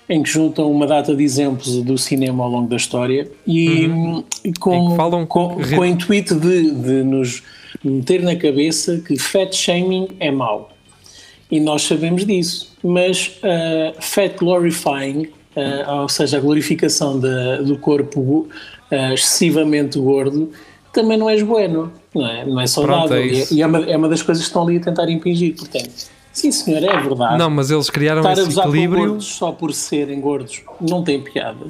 [0.08, 3.88] em que juntam uma data de exemplos do cinema ao longo da história e,
[4.44, 7.42] e com, falam- com, com o intuito de, de nos
[7.82, 10.71] meter na cabeça que fat shaming é mau.
[11.52, 12.72] E nós sabemos disso.
[12.82, 20.50] Mas uh, fat glorifying, uh, ou seja, a glorificação da- do corpo uh, excessivamente gordo,
[20.94, 23.08] também não é bueno, não é, não é saudável.
[23.08, 23.54] Pronto, é E- isso.
[23.54, 25.54] e é uma, é uma das coisas que estão ali a tentar impingir.
[25.54, 25.90] Portanto,
[26.32, 27.38] sim, senhor, é verdade.
[27.38, 29.06] Não, mas eles criaram Estar esse equilíbrio.
[29.08, 31.66] gordos só por serem gordos não tem piada.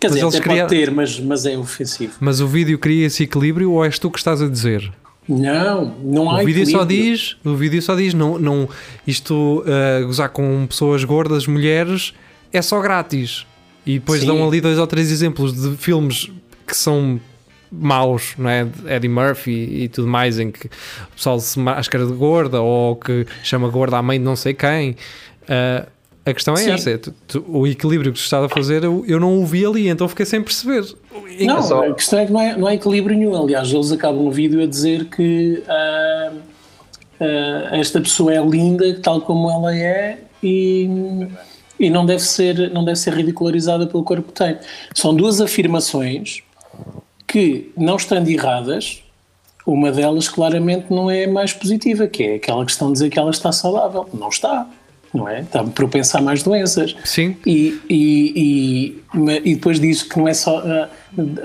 [0.00, 2.12] Quer Mas dizer, eles até criaram- pode ter, mas, mas é ofensivo.
[2.20, 4.92] Mas o vídeo cria esse equilíbrio ou és tu que estás a dizer?
[5.28, 8.68] Não, não há O vídeo só diz, o vídeo só diz, não, não,
[9.06, 12.12] isto uh, gozar com pessoas gordas, mulheres,
[12.52, 13.46] é só grátis.
[13.86, 14.26] E depois Sim.
[14.26, 16.30] dão ali dois ou três exemplos de filmes
[16.66, 17.20] que são
[17.70, 18.66] maus, não é?
[18.86, 23.26] Eddie Murphy e tudo mais, em que o pessoal se máscara de gorda ou que
[23.42, 24.96] chama gorda a mãe de não sei quem.
[25.42, 25.86] Uh,
[26.26, 26.70] a questão é Sim.
[26.70, 29.46] essa, é tu- tu- o equilíbrio que tu estás a fazer, eu, eu não o
[29.46, 30.84] vi ali, então fiquei sem perceber.
[31.40, 33.36] Não, só- a questão é que não, é, não há equilíbrio nenhum.
[33.40, 36.32] Aliás, eles acabam o vídeo a dizer que ah,
[37.20, 40.88] ah, esta pessoa é linda, tal como ela é, e,
[41.78, 44.56] e não, deve ser, não deve ser ridicularizada pelo corpo que tem.
[44.94, 46.42] São duas afirmações
[47.26, 49.02] que, não estando erradas,
[49.66, 53.30] uma delas claramente não é mais positiva, que é aquela questão de dizer que ela
[53.30, 54.06] está saudável.
[54.12, 54.68] Não está,
[55.14, 55.40] não é?
[55.40, 56.94] Está propensa a mais doenças.
[57.04, 60.88] Sim, E, e, e, e depois diz que não é só, ah,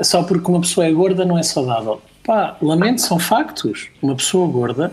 [0.03, 2.01] só porque uma pessoa é gorda não é saudável.
[2.25, 3.87] Pá, lamento, são factos.
[4.01, 4.91] Uma pessoa gorda,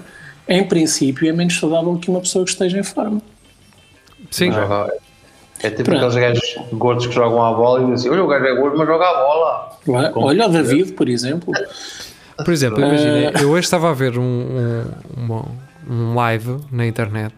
[0.48, 3.20] em princípio, é menos saudável que uma pessoa que esteja em forma.
[4.30, 4.52] sim.
[4.52, 4.92] Joga-
[5.62, 5.96] É tipo Pronto.
[6.04, 8.86] aqueles gajos gordos que jogam a bola e dizem: Olha, o gajo é gordo, mas
[8.86, 9.78] joga a bola.
[9.86, 10.12] Não é?
[10.14, 11.52] Olha o David, por exemplo.
[12.44, 14.22] Por exemplo, imagina, eu hoje estava a ver um,
[15.16, 15.42] um,
[15.90, 17.34] um live na internet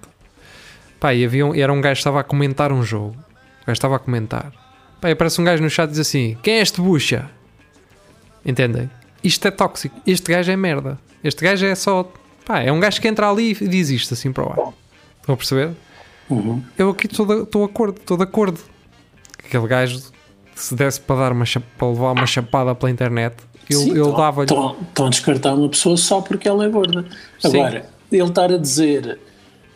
[0.99, 3.17] pá, e havia um, era um gajo que estava a comentar um jogo.
[3.63, 4.53] O gajo estava a comentar.
[5.01, 7.31] Pá, e aparece um gajo no chat e diz assim: Quem é este bucha?
[8.45, 8.91] Entendem?
[9.23, 10.01] Isto é tóxico.
[10.07, 10.99] Este gajo é merda.
[11.23, 12.11] Este gajo é só.
[12.45, 14.73] Pá, é um gajo que entra ali e diz isto assim para o ar.
[15.21, 15.71] Estão a perceber?
[16.31, 16.63] Uhum.
[16.77, 18.61] Eu aqui estou de, estou de acordo, estou de acordo.
[19.45, 20.01] Aquele gajo,
[20.55, 21.45] se desse para, dar uma,
[21.77, 23.37] para levar uma chapada pela internet,
[23.69, 24.45] eu, Sim, dava-lhe.
[24.45, 27.05] Estão, estão a descartar uma pessoa só porque ela é gorda.
[27.39, 27.49] Sim.
[27.49, 29.19] Agora, ele estar a dizer.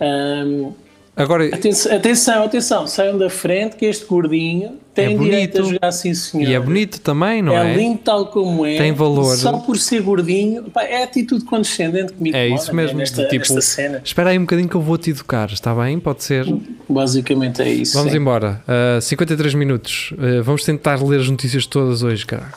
[0.00, 0.72] hum,
[1.14, 5.92] Agora, atenção, atenção, atenção, saiam da frente que este gordinho tem É direito a jogar
[5.92, 6.48] sim senhor.
[6.48, 7.72] e é bonito também, não é?
[7.72, 8.78] é lindo tal como é.
[8.78, 9.36] Tem valor.
[9.36, 10.64] Só por ser gordinho.
[10.64, 12.96] Pá, é a atitude condescendente que me É isso mesmo.
[12.98, 14.00] Nesta, tipo, nesta cena.
[14.02, 16.00] espera aí um bocadinho que eu vou te educar, está bem?
[16.00, 16.46] Pode ser.
[16.88, 17.94] Basicamente é isso.
[17.96, 18.18] Vamos sim.
[18.18, 18.62] embora.
[18.98, 20.12] Uh, 53 minutos.
[20.12, 22.52] Uh, vamos tentar ler as notícias todas hoje, caralho.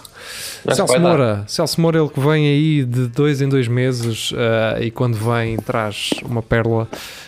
[0.68, 1.00] Acho que Celso dar.
[1.00, 5.16] Moura, Celso Moura, ele que vem aí de dois em dois meses uh, e quando
[5.16, 6.88] vem traz uma pérola,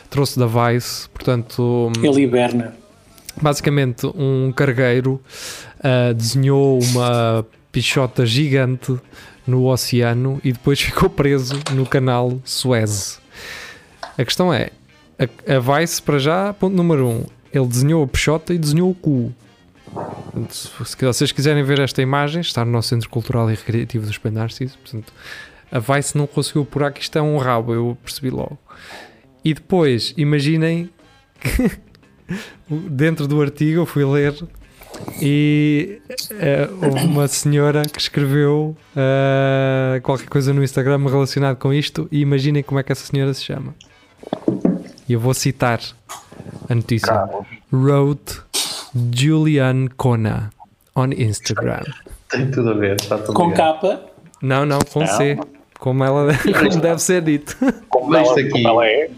[0.09, 2.73] trouxe da Vice, portanto, hum, Ele hiberna.
[3.39, 5.21] basicamente um cargueiro
[5.79, 8.97] uh, desenhou uma pichota gigante
[9.45, 13.19] no oceano e depois ficou preso no canal Suez.
[14.17, 14.71] A questão é,
[15.19, 17.23] a, a Vice para já, ponto número um,
[17.53, 19.31] ele desenhou a pichota e desenhou o cu.
[19.93, 24.11] Portanto, se, vocês quiserem ver esta imagem, está no nosso Centro Cultural e Recreativo do
[24.11, 25.13] Espelho Narciso, portanto,
[25.71, 28.57] a Vice não conseguiu apurar que isto é um rabo, eu percebi logo.
[29.43, 30.89] E depois, imaginem
[31.39, 31.71] que
[32.89, 34.35] dentro do artigo eu fui ler
[35.21, 42.07] e eh, houve uma senhora que escreveu eh, qualquer coisa no Instagram relacionado com isto
[42.11, 43.75] e imaginem como é que essa senhora se chama.
[45.07, 45.79] E eu vou citar
[46.69, 47.13] a notícia.
[47.71, 48.41] Wrote
[49.13, 50.49] Julian Kona
[50.95, 51.83] on Instagram.
[52.29, 54.01] Tem tudo a ver, está tudo Com capa.
[54.41, 55.37] Não, não, com C.
[55.79, 57.55] Como, ela, como deve ser dito.
[57.89, 59.09] Como ela, isto aqui- como ela é.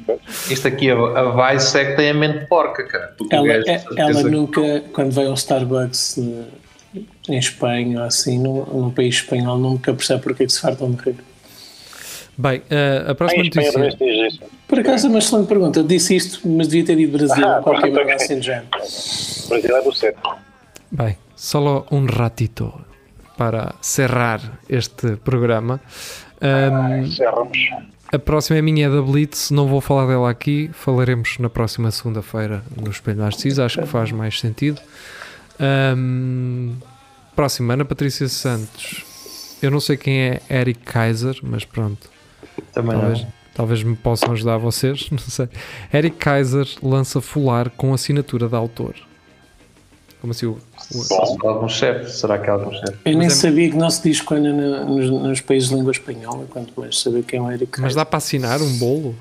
[0.49, 3.15] Isto aqui, a, a Vice é que tem a mente porca, cara.
[3.31, 4.61] Ela, é- ela nunca,
[4.93, 6.99] quando vai ao Starbucks eh,
[7.29, 10.91] em Espanha ou assim, num, num país espanhol, nunca percebe porque é que se fartam
[10.91, 11.15] de rir.
[12.37, 13.97] Bem, eh, a próxima notícia.
[14.69, 15.79] Por acaso é uma excelente pergunta.
[15.79, 18.11] Eu disse isto, mas devia ter dito Brasil Ah, qualquer ok.
[18.13, 18.67] assim de género.
[18.69, 20.31] Brasil é do centro.
[20.91, 22.71] Bem, solo um ratito
[23.35, 25.81] para cerrar este programa.
[26.41, 27.57] Um, Cerramos.
[28.13, 29.49] a próxima é minha, é da Blitz.
[29.51, 30.69] Não vou falar dela aqui.
[30.73, 33.63] Falaremos na próxima segunda-feira no Espelho Narciso.
[33.63, 34.79] Acho que faz mais sentido.
[35.59, 36.75] Um,
[37.35, 39.03] próxima, Ana Patrícia Santos.
[39.61, 42.09] Eu não sei quem é Eric Kaiser, mas pronto.
[42.71, 43.38] Também Talvez, não.
[43.59, 45.09] Talvez me possam ajudar vocês.
[45.11, 45.49] Não sei.
[45.93, 48.95] Eric Kaiser lança fular com assinatura de autor.
[50.21, 50.45] Como assim?
[50.45, 50.57] O,
[51.03, 52.97] for algum chefe, será que é algum chefe?
[53.03, 55.91] Eu nem é- sabia que não se diz quando na- nos, nos países de língua
[55.91, 57.79] espanhola, quanto mais saber quem é o Eric.
[57.81, 59.13] mas dá para assinar um bolo?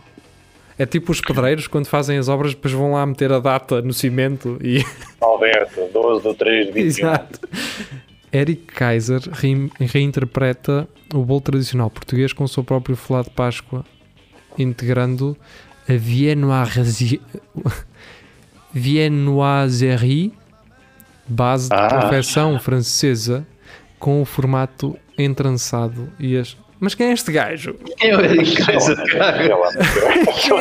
[0.79, 3.93] É tipo os pedreiros quando fazem as obras, depois vão lá meter a data no
[3.93, 4.85] cimento e.
[5.21, 6.87] Alberto, 12 do 3 de 21.
[7.09, 7.41] Exato.
[8.33, 13.85] Eric Kaiser rein- reinterpreta o bolo tradicional português com o seu próprio folado de Páscoa,
[14.59, 15.37] integrando
[15.89, 17.21] a viennoiserie,
[18.73, 20.33] viennoiserie
[21.27, 21.89] base de Ah.
[22.03, 23.47] confecção francesa,
[23.99, 26.57] com o formato entrançado e as...
[26.81, 27.75] Mas quem é este gajo?
[27.99, 28.97] Quem é o Eric Kaiser?
[28.97, 29.33] Sei lá,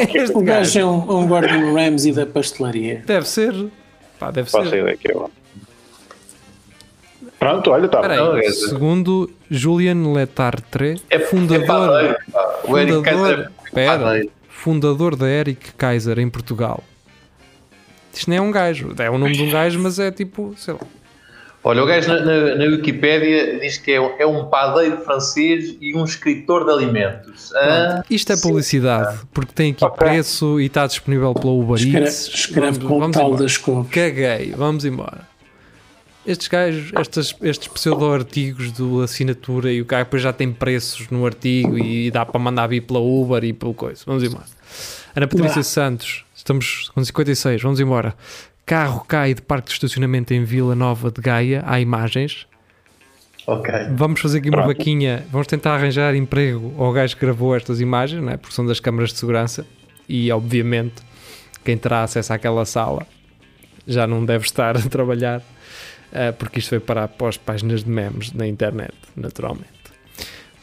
[0.08, 0.80] Quem é este O gajo gajo?
[0.80, 3.04] é um, um Gordon Ramsay da pastelaria.
[3.06, 3.54] Deve ser...
[4.20, 4.80] Pá, deve Faço ser.
[4.80, 5.16] ideia que é.
[7.38, 8.02] Pronto, olha, tá.
[8.02, 12.04] Quer dizer- segundo Julian Letartre, É fundador...
[12.04, 12.60] É pá.
[12.68, 13.50] O Eric fundador, Kaiser é
[13.86, 14.32] pera, padeiro.
[14.50, 16.84] fundador da Eric Kaiser em Portugal.
[18.14, 20.74] Isto não é um gajo, é o nome de um gajo, mas é tipo, sei
[20.74, 20.80] lá.
[21.64, 25.76] Olha, o gajo na, na, na Wikipédia diz que é, um- é um padeiro francês
[25.82, 27.54] e um escritor de alimentos.
[27.56, 29.98] Ah, Isto é publicidade, porque tem aqui Ok.
[29.98, 32.28] preço e está disponível pela Uber Escreve, Eats.
[32.34, 33.44] escreve Vamos- com vamos tal embora.
[33.44, 33.92] das couves.
[33.92, 35.28] Caguei, vamos embora.
[36.28, 41.26] Estes gajos, estes, estes pseudo-artigos do assinatura e o cara depois já tem preços no
[41.26, 44.04] artigo e dá para mandar vir pela Uber e pelo coisa.
[44.06, 44.44] Vamos embora.
[45.16, 45.64] Ana Patrícia.
[45.64, 48.14] Santos, estamos com 56, vamos embora.
[48.66, 52.46] Carro cai de parque de estacionamento em Vila Nova de Gaia, há imagens.
[53.46, 53.74] ok.
[53.96, 54.78] Vamos fazer aqui uma Pronto.
[54.78, 58.36] vaquinha, vamos tentar arranjar emprego ao gajo que gravou estas imagens, não é?
[58.36, 59.66] porque são das câmaras de segurança
[60.10, 60.96] e obviamente
[61.64, 63.08] quem terá acesso àquela sala
[63.88, 65.42] já não deve estar a trabalhar
[66.12, 69.68] eh, porque isto foi parar para as páginas de memes na internet, naturalmente.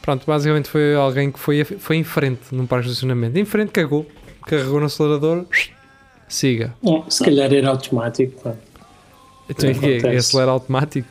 [0.01, 3.71] Pronto, basicamente foi alguém que foi, foi em frente num parque de estacionamento, em frente
[3.71, 4.05] cagou,
[4.45, 5.45] carregou no acelerador,
[6.27, 6.73] siga.
[6.81, 8.39] Bom, se calhar era automático.
[8.41, 8.53] pá.
[9.49, 9.97] Então, e quê?
[9.99, 10.17] Acontece.
[10.17, 11.07] acelera automático.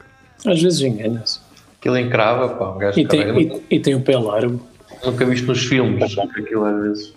[0.47, 1.41] Às vezes engana-se.
[1.80, 2.70] Aquilo encrava, pá.
[2.70, 4.61] Um gajo E tem, e, e tem o pé largo.
[5.05, 6.16] Nunca visto nos filmes.
[6.18, 7.14] Aquilo às vezes.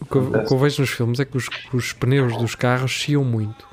[0.00, 2.36] O que, eu, o que eu vejo nos filmes é que os, que os pneus
[2.36, 3.66] dos carros chiam muito.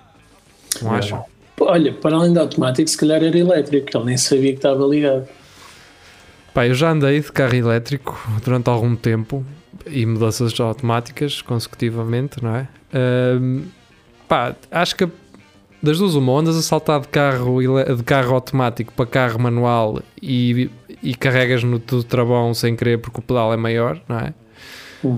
[0.81, 0.99] Não É.
[0.99, 1.25] acham?
[1.59, 3.87] Olha, para além de automático, se calhar era elétrico.
[3.95, 5.27] Ele nem sabia que estava ligado.
[6.53, 9.43] Pá, eu já andei de carro elétrico durante algum tempo
[9.87, 12.67] e mudanças automáticas consecutivamente, não é?
[14.27, 15.07] Pá, acho que
[15.81, 17.59] das duas uma, andas a saltar de carro,
[17.95, 20.69] de carro automático para carro manual e,
[21.01, 24.33] e carregas no teu travão sem querer porque o pedal é maior, não é?
[25.03, 25.17] Hum.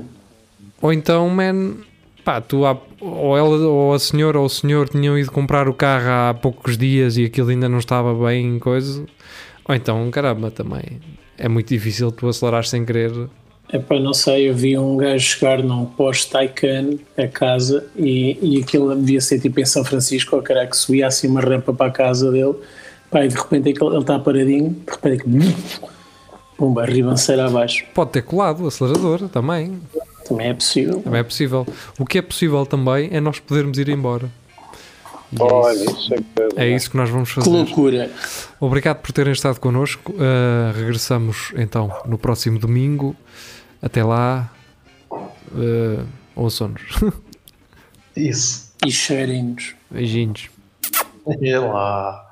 [0.81, 1.75] Ou então, man,
[2.23, 5.73] pá, tu há- ou ela ou a senhora ou o senhor tinham ido comprar o
[5.73, 9.05] carro há poucos dias e aquilo ainda não estava bem em coisa.
[9.67, 10.99] Ou então, caramba, também
[11.37, 13.11] é muito difícil tu acelerar sem querer.
[13.71, 18.61] Epá, não sei, eu vi um gajo chegar num posto Taycan a casa e, e
[18.61, 21.87] aquilo devia ser tipo em São Francisco, ou caralho, que subia assim uma rampa para
[21.87, 22.53] a casa dele,
[23.09, 25.55] pá, e de repente ele está paradinho, de repente aquilo,
[26.57, 27.85] pumba, a ribanceira abaixo.
[27.93, 29.79] Pode ter colado o acelerador também.
[30.27, 31.01] Também é possível.
[31.01, 31.67] Também é possível.
[31.99, 34.29] O que é possível também é nós podermos ir embora.
[35.31, 35.97] E é Olha, isso.
[35.97, 37.49] isso é que É isso que nós vamos Que fazer.
[37.49, 38.11] loucura!
[38.59, 40.13] Obrigado por terem estado connosco.
[40.13, 43.15] Uh, regressamos então no próximo domingo.
[43.81, 44.51] Até lá.
[45.11, 46.05] Uh,
[46.35, 46.81] ouçam-nos.
[48.15, 48.71] Isso.
[48.85, 49.75] E cheirem-nos.
[49.91, 50.49] Beijinhos.
[51.41, 52.24] E lá.